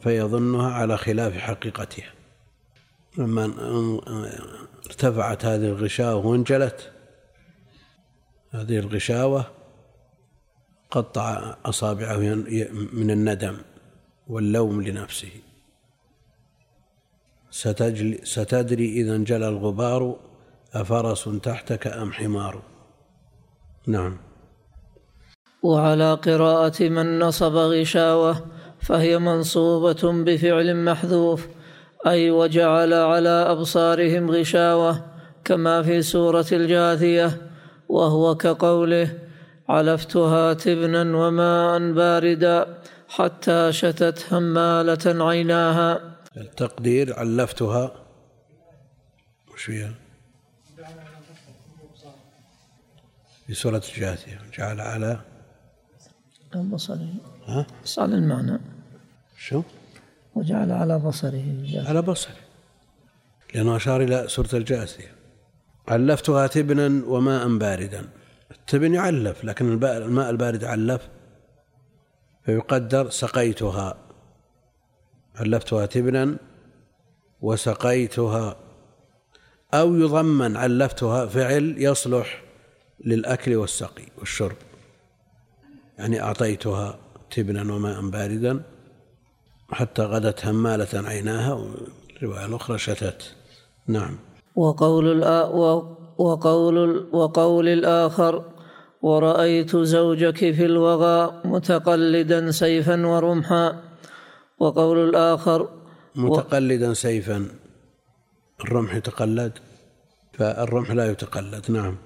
فيظنها 0.00 0.70
على 0.72 0.96
خلاف 0.96 1.36
حقيقتها. 1.36 2.12
لما 3.18 3.44
ارتفعت 4.86 5.44
هذه 5.44 5.64
الغشاوة 5.64 6.26
وانجلت 6.26 6.92
هذه 8.50 8.78
الغشاوة 8.78 9.46
قطع 10.90 11.56
أصابعه 11.64 12.18
من 12.92 13.10
الندم 13.10 13.56
واللوم 14.28 14.82
لنفسه. 14.82 15.30
ستجلي 17.50 18.20
ستدري 18.24 18.92
إذا 18.92 19.16
انجلى 19.16 19.48
الغبار 19.48 20.16
أفرس 20.74 21.24
تحتك 21.42 21.86
أم 21.86 22.12
حمار. 22.12 22.62
نعم 23.86 24.18
وعلى 25.62 26.14
قراءة 26.14 26.82
من 26.82 27.18
نصب 27.18 27.54
غشاوة 27.56 28.46
فهي 28.80 29.18
منصوبة 29.18 30.24
بفعل 30.24 30.84
محذوف 30.84 31.46
أي 32.06 32.30
وجعل 32.30 32.92
على 32.92 33.28
أبصارهم 33.28 34.30
غشاوة 34.30 35.04
كما 35.44 35.82
في 35.82 36.02
سورة 36.02 36.46
الجاثية 36.52 37.50
وهو 37.88 38.34
كقوله 38.34 39.18
علفتها 39.68 40.52
تبنا 40.52 41.16
وماء 41.16 41.92
باردا 41.92 42.78
حتى 43.08 43.72
شتت 43.72 44.32
همالة 44.32 45.24
عيناها 45.24 46.00
التقدير 46.36 47.14
علفتها 47.14 47.92
وش 49.52 49.62
فيها؟ 49.62 50.01
في 53.52 53.58
سورة 53.58 53.82
الجاثية. 53.94 54.40
جعل 54.58 54.80
على 54.80 55.20
بصره. 56.54 57.08
ها؟ 57.46 57.66
بس 57.84 57.98
على 57.98 58.14
المعنى. 58.14 58.60
شو؟ 59.38 59.62
وجعل 60.34 60.72
على 60.72 60.98
بصره 60.98 61.44
على 61.88 62.02
بصره. 62.02 62.36
لأنه 63.54 63.76
أشار 63.76 64.02
إلى 64.02 64.24
سورة 64.28 64.48
الجاثية. 64.54 65.14
علفتها 65.88 66.46
تبنا 66.46 67.06
وماء 67.06 67.58
باردا. 67.58 68.08
التبن 68.50 68.94
يعلف 68.94 69.44
لكن 69.44 69.72
الماء 69.84 70.30
البارد 70.30 70.64
علف. 70.64 71.08
فيقدر 72.44 73.10
سقيتها. 73.10 73.96
علفتها 75.36 75.86
تبنا 75.86 76.36
وسقيتها. 77.40 78.56
أو 79.74 79.94
يضمن 79.94 80.56
علفتها 80.56 81.26
فعل 81.26 81.74
يصلح. 81.78 82.41
للأكل 83.04 83.54
والسقي 83.56 84.04
والشرب. 84.18 84.56
يعني 85.98 86.22
أعطيتها 86.22 86.98
تبنا 87.30 87.74
وماء 87.74 88.10
باردا 88.10 88.62
حتى 89.72 90.02
غدت 90.02 90.46
همالة 90.46 91.08
عيناها 91.08 91.52
والرواية 91.52 92.46
الأخرى 92.46 92.78
شتت. 92.78 93.34
نعم. 93.86 94.16
وقول 94.56 95.24
وقول 96.18 97.06
وقول 97.12 97.68
الآخر 97.68 98.44
ورأيت 99.02 99.76
زوجك 99.76 100.36
في 100.36 100.64
الوغى 100.64 101.40
متقلدا 101.44 102.50
سيفا 102.50 103.06
ورمحا. 103.06 103.82
وقول 104.58 105.08
الآخر 105.08 105.68
متقلدا 106.14 106.94
سيفا 106.94 107.48
الرمح 108.64 108.94
يتقلد 108.94 109.52
فالرمح 110.32 110.90
لا 110.90 111.10
يتقلد. 111.10 111.70
نعم. 111.70 111.96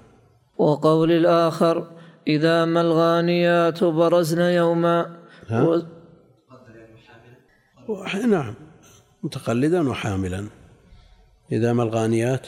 وقول 0.57 1.11
الآخر 1.11 1.87
إذا 2.27 2.65
ما 2.65 2.81
الغانيات 2.81 3.83
برزن 3.83 4.41
يوما؟ 4.41 5.17
و... 5.51 5.79
نعم 8.27 8.53
متقلدا 9.23 9.89
وحاملا. 9.89 10.47
إذا 11.51 11.73
ما 11.73 11.83
الغانيات؟ 11.83 12.47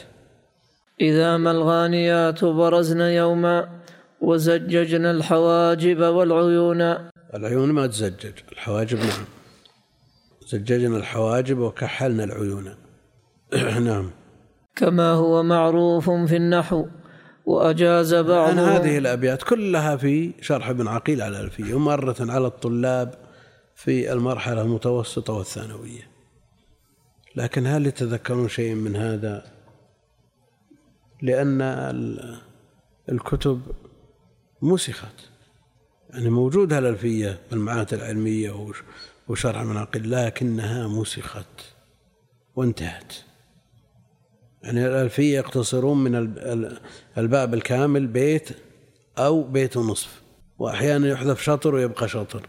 إذا 1.00 1.36
ما 1.36 1.50
الغانيات 1.50 2.44
برزن 2.44 3.00
يوما 3.00 3.68
وزججنا 4.20 5.10
الحواجب 5.10 6.00
والعيون. 6.00 6.80
العيون 7.34 7.72
ما 7.72 7.86
تزجج 7.86 8.32
الحواجب 8.52 8.98
نعم. 8.98 9.24
زججنا 10.48 10.96
الحواجب 10.96 11.58
وكحلنا 11.58 12.24
العيون. 12.24 12.74
نعم. 13.88 14.10
كما 14.76 15.12
هو 15.12 15.42
معروف 15.42 16.10
في 16.10 16.36
النحو. 16.36 16.86
وأجاز 17.46 18.14
عن 18.14 18.22
بعضهم 18.22 18.58
هذه 18.58 18.98
الأبيات 18.98 19.42
كلها 19.42 19.96
في 19.96 20.32
شرح 20.40 20.68
ابن 20.68 20.88
عقيل 20.88 21.22
على 21.22 21.40
الألفية 21.40 21.74
ومرة 21.74 22.16
على 22.20 22.46
الطلاب 22.46 23.14
في 23.74 24.12
المرحلة 24.12 24.62
المتوسطة 24.62 25.32
والثانوية. 25.32 26.10
لكن 27.36 27.66
هل 27.66 27.86
يتذكرون 27.86 28.48
شيء 28.48 28.74
من 28.74 28.96
هذا؟ 28.96 29.44
لأن 31.22 31.62
ال- 31.62 32.38
الكتب 33.08 33.60
مسخت 34.62 35.14
يعني 36.10 36.30
موجودة 36.30 36.78
الألفية 36.78 37.38
بالمعاهد 37.50 37.94
العلمية 37.94 38.50
وش- 38.50 38.82
وشرح 39.28 39.60
عقيل 39.76 40.10
لكنها 40.10 40.88
مسخت 40.88 41.46
وانتهت. 42.56 43.12
يعني 44.62 44.86
الألفية 44.86 45.36
يقتصرون 45.36 46.04
من 46.04 46.14
ال- 46.14 46.38
ال- 46.38 46.80
الباب 47.18 47.54
الكامل 47.54 48.06
بيت 48.06 48.48
أو 49.18 49.42
بيت 49.42 49.76
ونصف. 49.76 50.22
وأحيانا 50.58 51.08
يحذف 51.08 51.42
شطر 51.42 51.74
ويبقى 51.74 52.08
شطر. 52.08 52.46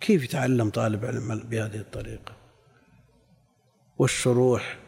كيف 0.00 0.24
يتعلم 0.24 0.70
طالب 0.70 1.04
علم 1.04 1.38
بهذه 1.50 1.76
الطريقة؟ 1.76 2.32
والشروح 3.98 4.78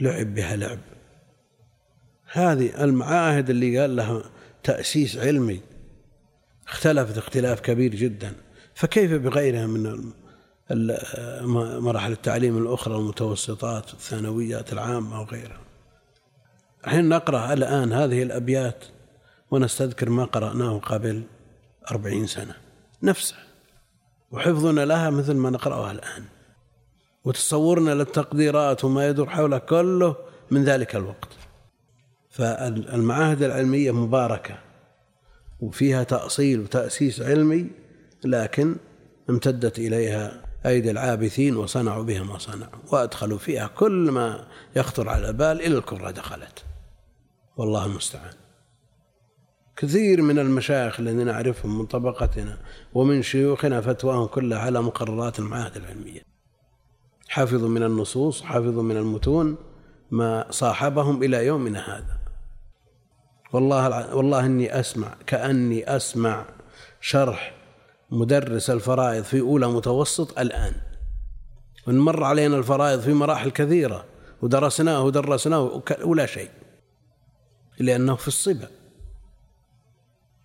لعب 0.00 0.34
بها 0.34 0.56
لعب. 0.56 0.78
هذه 2.32 2.84
المعاهد 2.84 3.50
اللي 3.50 3.78
قال 3.78 3.96
لها 3.96 4.22
تأسيس 4.62 5.16
علمي. 5.16 5.60
اختلفت 6.68 7.18
اختلاف 7.18 7.60
كبير 7.60 7.94
جدا. 7.94 8.32
فكيف 8.74 9.12
بغيرها 9.12 9.66
من 9.66 10.12
مراحل 11.80 12.12
التعليم 12.12 12.58
الأخرى 12.58 12.96
المتوسطات 12.96 13.92
الثانويات 13.92 14.72
العامة 14.72 15.20
وغيرها. 15.20 15.60
الحين 16.84 17.08
نقرأ 17.08 17.52
الآن 17.52 17.92
هذه 17.92 18.22
الأبيات 18.22 18.84
ونستذكر 19.50 20.10
ما 20.10 20.24
قرأناه 20.24 20.78
قبل 20.78 21.22
أربعين 21.90 22.26
سنة. 22.26 22.54
نفسه. 23.02 23.36
وحفظنا 24.30 24.84
لها 24.84 25.10
مثل 25.10 25.34
ما 25.34 25.50
نقرأها 25.50 25.92
الآن. 25.92 26.24
وتصورنا 27.24 27.90
للتقديرات 27.90 28.84
وما 28.84 29.08
يدور 29.08 29.28
حوله 29.28 29.58
كله 29.58 30.16
من 30.50 30.64
ذلك 30.64 30.96
الوقت. 30.96 31.28
فالمعاهد 32.30 33.42
العلمية 33.42 33.90
مباركة. 33.90 34.58
وفيها 35.60 36.02
تأصيل 36.02 36.60
وتأسيس 36.60 37.20
علمي 37.20 37.70
لكن 38.24 38.76
امتدت 39.30 39.78
إليها 39.78 40.43
أيدي 40.66 40.90
العابثين 40.90 41.56
وصنعوا 41.56 42.02
بها 42.02 42.22
ما 42.22 42.38
صنعوا 42.38 42.82
وأدخلوا 42.92 43.38
فيها 43.38 43.66
كل 43.66 44.10
ما 44.10 44.46
يخطر 44.76 45.08
على 45.08 45.28
البال 45.28 45.60
إلى 45.60 45.78
الكرة 45.78 46.10
دخلت. 46.10 46.64
والله 47.56 47.86
المستعان. 47.86 48.34
كثير 49.76 50.22
من 50.22 50.38
المشايخ 50.38 51.00
الذين 51.00 51.26
نعرفهم 51.26 51.78
من 51.78 51.86
طبقتنا 51.86 52.58
ومن 52.94 53.22
شيوخنا 53.22 53.80
فتواهم 53.80 54.26
كلها 54.26 54.58
على 54.58 54.82
مقررات 54.82 55.38
المعاهد 55.38 55.76
العلمية. 55.76 56.20
حفظوا 57.28 57.68
من 57.68 57.82
النصوص 57.82 58.42
حفظوا 58.42 58.82
من 58.82 58.96
المتون 58.96 59.56
ما 60.10 60.46
صاحبهم 60.50 61.22
إلى 61.22 61.46
يومنا 61.46 61.96
هذا. 61.96 62.18
والله 63.52 64.14
والله 64.16 64.46
إني 64.46 64.80
أسمع 64.80 65.14
كأني 65.26 65.96
أسمع 65.96 66.44
شرح 67.00 67.53
مدرس 68.14 68.70
الفرائض 68.70 69.24
في 69.24 69.40
أولى 69.40 69.68
متوسط 69.68 70.38
الآن. 70.38 70.74
ونمر 71.86 72.24
علينا 72.24 72.56
الفرائض 72.56 73.00
في 73.00 73.12
مراحل 73.12 73.50
كثيرة 73.50 74.04
ودرسناه 74.42 75.02
ودرسناه 75.02 75.82
ولا 76.04 76.26
شيء. 76.26 76.50
لأنه 77.78 78.14
في 78.14 78.28
الصبا. 78.28 78.68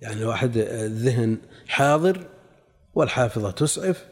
يعني 0.02 0.22
الواحد 0.22 0.58
الذهن 0.58 1.38
حاضر 1.68 2.26
والحافظة 2.96 3.52
تسعف 3.52 4.06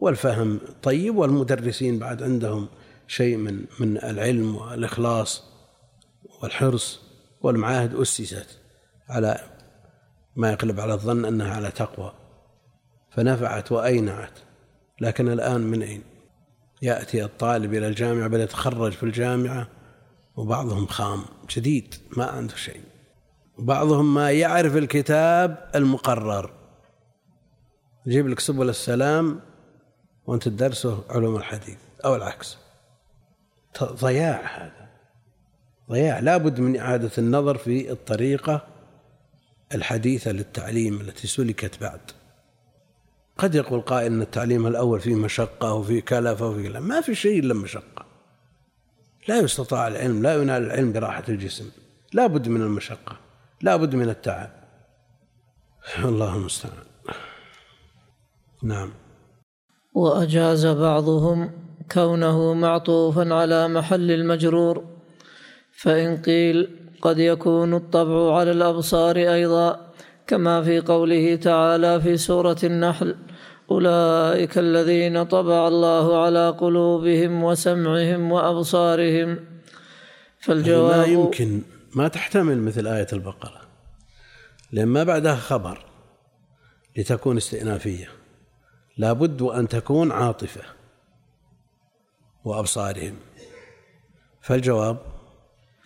والفهم 0.00 0.60
طيب 0.82 1.16
والمدرسين 1.16 1.98
بعد 1.98 2.22
عندهم 2.22 2.68
شيء 3.06 3.36
من 3.36 3.64
من 3.80 3.96
العلم 3.96 4.56
والإخلاص 4.56 5.42
والحرص 6.42 7.00
والمعاهد 7.40 7.94
أسست 7.94 8.58
على 9.08 9.40
ما 10.36 10.52
يقلب 10.52 10.80
على 10.80 10.94
الظن 10.94 11.24
أنها 11.24 11.54
على 11.54 11.70
تقوى. 11.70 12.12
فنفعت 13.14 13.72
وأينعت. 13.72 14.38
لكن 15.00 15.28
الآن 15.28 15.60
من 15.60 15.82
أين؟ 15.82 16.02
يأتي 16.82 17.24
الطالب 17.24 17.74
إلى 17.74 17.88
الجامعة 17.88 18.28
بل 18.28 18.40
يتخرج 18.40 18.92
في 18.92 19.02
الجامعة 19.02 19.68
وبعضهم 20.36 20.86
خام. 20.86 21.24
شديد 21.48 21.94
ما 22.16 22.24
عنده 22.24 22.56
شيء. 22.56 22.80
بعضهم 23.58 24.14
ما 24.14 24.30
يعرف 24.30 24.76
الكتاب 24.76 25.70
المقرر. 25.74 26.52
يجيب 28.06 28.28
لك 28.28 28.40
سبل 28.40 28.68
السلام 28.68 29.40
وأنت 30.26 30.48
تدرسه 30.48 31.04
علوم 31.10 31.36
الحديث 31.36 31.78
أو 32.04 32.16
العكس. 32.16 32.58
ضياع 33.82 34.40
هذا. 34.56 34.88
ضياع. 35.90 36.18
لابد 36.18 36.60
من 36.60 36.76
إعادة 36.76 37.10
النظر 37.18 37.58
في 37.58 37.90
الطريقة 37.90 38.66
الحديثة 39.74 40.32
للتعليم 40.32 41.00
التي 41.00 41.26
سلكت 41.26 41.80
بعد. 41.80 42.00
قد 43.38 43.54
يقول 43.54 43.80
قائل 43.80 44.12
إن 44.12 44.22
التعليم 44.22 44.66
الأول 44.66 45.00
فيه 45.00 45.14
مشقة 45.14 45.74
وفيه 45.74 46.00
كلفة 46.00 46.48
وفيه 46.48 46.68
لا 46.68 46.80
ما 46.80 47.00
في 47.00 47.14
شيء 47.14 47.38
إلا 47.38 47.54
مشقة. 47.54 48.06
لا 49.28 49.38
يستطاع 49.38 49.88
العلم 49.88 50.22
لا 50.22 50.34
ينال 50.34 50.62
العلم 50.62 50.92
براحة 50.92 51.24
الجسم. 51.28 51.70
لا 52.12 52.26
بد 52.26 52.48
من 52.48 52.62
المشقة 52.62 53.16
لا 53.62 53.76
بد 53.76 53.94
من 53.94 54.08
التعب. 54.08 54.50
الله 56.04 56.36
المستعان. 56.36 56.84
نعم. 58.62 58.90
وأجاز 59.94 60.66
بعضهم 60.66 61.50
كونه 61.92 62.54
معطوفا 62.54 63.34
على 63.34 63.68
محل 63.68 64.10
المجرور 64.10 64.84
فإن 65.76 66.16
قيل 66.16 66.70
قد 67.02 67.18
يكون 67.18 67.74
الطبع 67.74 68.38
على 68.38 68.50
الأبصار 68.50 69.16
أيضا. 69.16 69.83
كما 70.26 70.62
في 70.62 70.80
قوله 70.80 71.36
تعالى 71.36 72.00
في 72.00 72.16
سورة 72.16 72.56
النحل 72.64 73.16
أولئك 73.70 74.58
الذين 74.58 75.22
طبع 75.22 75.68
الله 75.68 76.22
على 76.24 76.50
قلوبهم 76.50 77.44
وسمعهم 77.44 78.32
وأبصارهم. 78.32 79.38
فالجواب 80.40 80.96
ما 80.96 81.04
يمكن 81.04 81.62
ما 81.94 82.08
تحتمل 82.08 82.58
مثل 82.58 82.86
آية 82.86 83.06
البقرة. 83.12 83.60
لأن 84.72 84.88
ما 84.88 85.04
بعدها 85.04 85.36
خبر 85.36 85.84
لتكون 86.96 87.36
استئنافية. 87.36 88.08
لابد 88.98 89.42
أن 89.42 89.68
تكون 89.68 90.12
عاطفة 90.12 90.62
وأبصارهم. 92.44 93.16
فالجواب؟ 94.40 94.98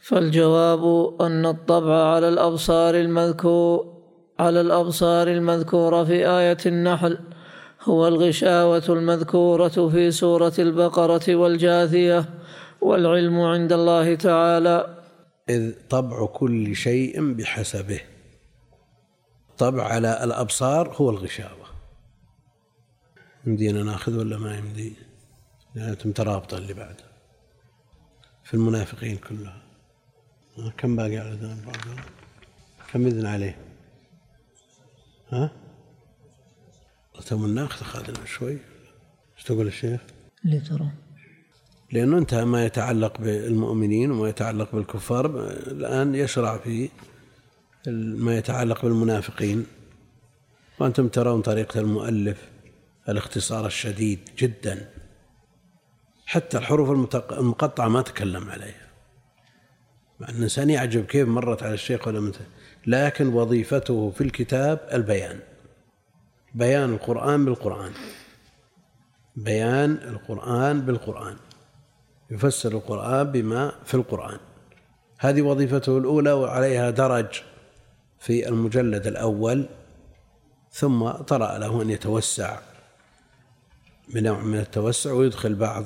فالجواب 0.03 1.15
أن 1.21 1.47
الطبع 1.47 2.15
على 2.15 2.29
الأبصار 2.29 2.95
المذكور. 2.95 3.98
على 4.39 4.61
الأبصار 4.61 5.29
المذكورة 5.29 6.05
في 6.05 6.29
آية 6.29 6.59
النحل 6.67 7.19
هو 7.83 8.09
الغشاوة 8.09 8.85
المذكورة 8.89 9.89
في 9.89 10.11
سورة 10.11 10.53
البقرة 10.59 11.35
والجاثية 11.35 12.25
والعلم 12.81 13.41
عند 13.41 13.73
الله 13.73 14.15
تعالى. 14.15 14.99
إذ 15.49 15.73
طبع 15.91 16.27
كل 16.27 16.77
شيء 16.77 17.33
بحسبه. 17.33 18.01
طبع 19.59 19.85
على 19.85 20.25
الأبصار 20.25 20.95
هو 20.97 21.11
الغشاوة. 21.11 21.69
يمدينا 23.47 23.83
ناخذ 23.83 24.19
ولا 24.19 24.39
ما 24.39 24.59
يمدي؟ 24.59 24.93
يعني 25.77 25.97
مترابطة 26.05 26.59
اللي 26.59 26.75
بعده 26.75 27.05
في 28.45 28.55
المنافقين 28.55 29.17
كلها. 29.17 29.63
كم 30.77 30.97
باقي 30.97 31.17
على 31.17 31.31
ذنب 31.31 31.73
كم 32.93 33.07
إذن 33.07 33.27
عليه؟ 33.27 33.68
ها؟ 35.31 35.51
ثم 37.23 37.55
ناخذ 37.55 37.81
أخذنا 37.81 38.27
شوي. 38.27 38.59
إيش 39.37 39.45
تقول 39.45 39.67
الشيخ؟ 39.67 40.01
اللي 40.45 40.61
ترى. 40.61 40.91
لأنه 41.93 42.19
انتهى 42.19 42.45
ما 42.45 42.65
يتعلق 42.67 43.21
بالمؤمنين 43.21 44.11
وما 44.11 44.29
يتعلق 44.29 44.75
بالكفار 44.75 45.27
الآن 45.51 46.15
يشرع 46.15 46.59
في 46.59 46.89
ما 48.17 48.37
يتعلق 48.37 48.83
بالمنافقين. 48.83 49.67
وأنتم 50.81 51.09
ترون 51.09 51.43
طريقة 51.43 51.81
المؤلف 51.81 52.49
الاختصار 53.09 53.67
الشديد 53.67 54.19
جدا. 54.39 54.91
حتى 56.27 56.59
الحروف 56.59 56.91
المقطعة 57.33 57.89
ما 57.89 58.03
تكلم 58.03 58.51
عليها. 58.51 58.89
مع 60.21 60.29
أن 60.29 60.35
الإنسان 60.35 60.71
يعجب 60.71 61.05
كيف 61.05 61.29
مرت 61.29 61.63
على 61.63 61.75
الشيخ 61.75 62.09
ولا 62.09 62.21
مثل 62.21 62.41
لكن 62.87 63.35
وظيفته 63.35 64.11
في 64.11 64.21
الكتاب 64.21 64.89
البيان. 64.93 65.39
بيان 66.55 66.93
القرآن 66.93 67.45
بالقرآن. 67.45 67.93
بيان 69.37 69.93
القرآن 69.93 70.81
بالقرآن. 70.81 71.37
يفسر 72.31 72.73
القرآن 72.73 73.33
بما 73.33 73.73
في 73.85 73.95
القرآن. 73.95 74.39
هذه 75.19 75.43
وظيفته 75.43 75.99
الأولى 75.99 76.33
وعليها 76.33 76.91
درج 76.91 77.43
في 78.19 78.49
المجلد 78.49 79.07
الأول 79.07 79.67
ثم 80.73 81.11
طرأ 81.11 81.59
له 81.59 81.83
أن 81.83 81.91
يتوسع. 81.91 82.59
بنوع 84.15 84.41
من 84.41 84.59
التوسع 84.59 85.13
ويدخل 85.13 85.55
بعض 85.55 85.85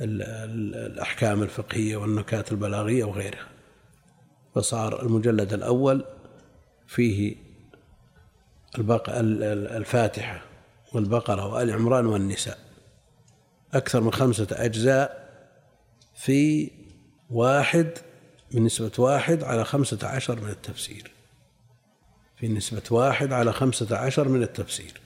الأحكام 0.00 1.42
الفقهية 1.42 1.96
والنكات 1.96 2.52
البلاغية 2.52 3.04
وغيرها. 3.04 3.53
فصار 4.54 5.02
المجلد 5.02 5.52
الأول 5.52 6.04
فيه 6.86 7.36
الفاتحة 8.78 10.44
والبقرة 10.92 11.46
وآل 11.46 11.72
عمران 11.72 12.06
والنساء. 12.06 12.58
أكثر 13.74 14.00
من 14.00 14.12
خمسة 14.12 14.46
أجزاء 14.52 15.24
في 16.14 16.70
واحد 17.30 17.90
من 18.52 18.64
نسبة 18.64 18.92
واحد 18.98 19.44
على 19.44 19.64
خمسة 19.64 20.08
عشر 20.08 20.40
من 20.40 20.50
التفسير. 20.50 21.10
في 22.36 22.48
نسبة 22.48 22.82
واحد 22.90 23.32
على 23.32 23.52
خمسة 23.52 23.96
عشر 23.96 24.28
من 24.28 24.42
التفسير. 24.42 25.00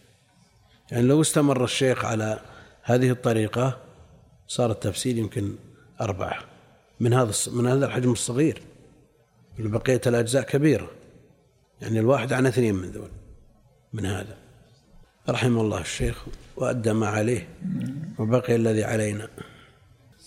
يعني 0.90 1.06
لو 1.06 1.20
استمر 1.20 1.64
الشيخ 1.64 2.04
على 2.04 2.40
هذه 2.82 3.10
الطريقة 3.10 3.78
صار 4.48 4.70
التفسير 4.70 5.16
يمكن 5.16 5.54
أربعة 6.00 6.38
من 7.00 7.14
هذا 7.14 7.32
من 7.52 7.66
هذا 7.66 7.86
الحجم 7.86 8.12
الصغير. 8.12 8.62
بقية 9.58 10.00
الأجزاء 10.06 10.42
كبيرة. 10.42 10.90
يعني 11.80 12.00
الواحد 12.00 12.32
عن 12.32 12.46
اثنين 12.46 12.74
من 12.74 12.90
ذول 12.90 13.10
من 13.92 14.06
هذا. 14.06 14.36
رحم 15.28 15.58
الله 15.58 15.80
الشيخ 15.80 16.24
وأدى 16.56 16.92
ما 16.92 17.06
عليه 17.08 17.48
وبقي 18.18 18.54
الذي 18.54 18.84
علينا. 18.84 19.28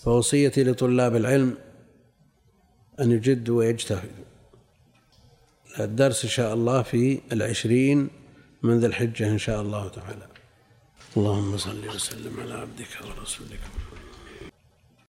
فوصيتي 0.02 0.64
لطلاب 0.64 1.16
العلم 1.16 1.54
أن 3.00 3.10
يجدوا 3.10 3.58
ويجتهدوا 3.58 4.24
الدرس 5.80 6.24
إن 6.24 6.30
شاء 6.30 6.54
الله 6.54 6.82
في 6.82 7.20
العشرين 7.32 8.08
من 8.62 8.80
ذي 8.80 8.86
الحجة 8.86 9.28
إن 9.28 9.38
شاء 9.38 9.62
الله 9.62 9.88
تعالى. 9.88 10.26
اللهم 11.16 11.56
صل 11.56 11.88
وسلم 11.88 12.40
على 12.40 12.54
عبدك 12.54 12.88
ورسولك. 13.00 13.60
محمد 13.60 13.81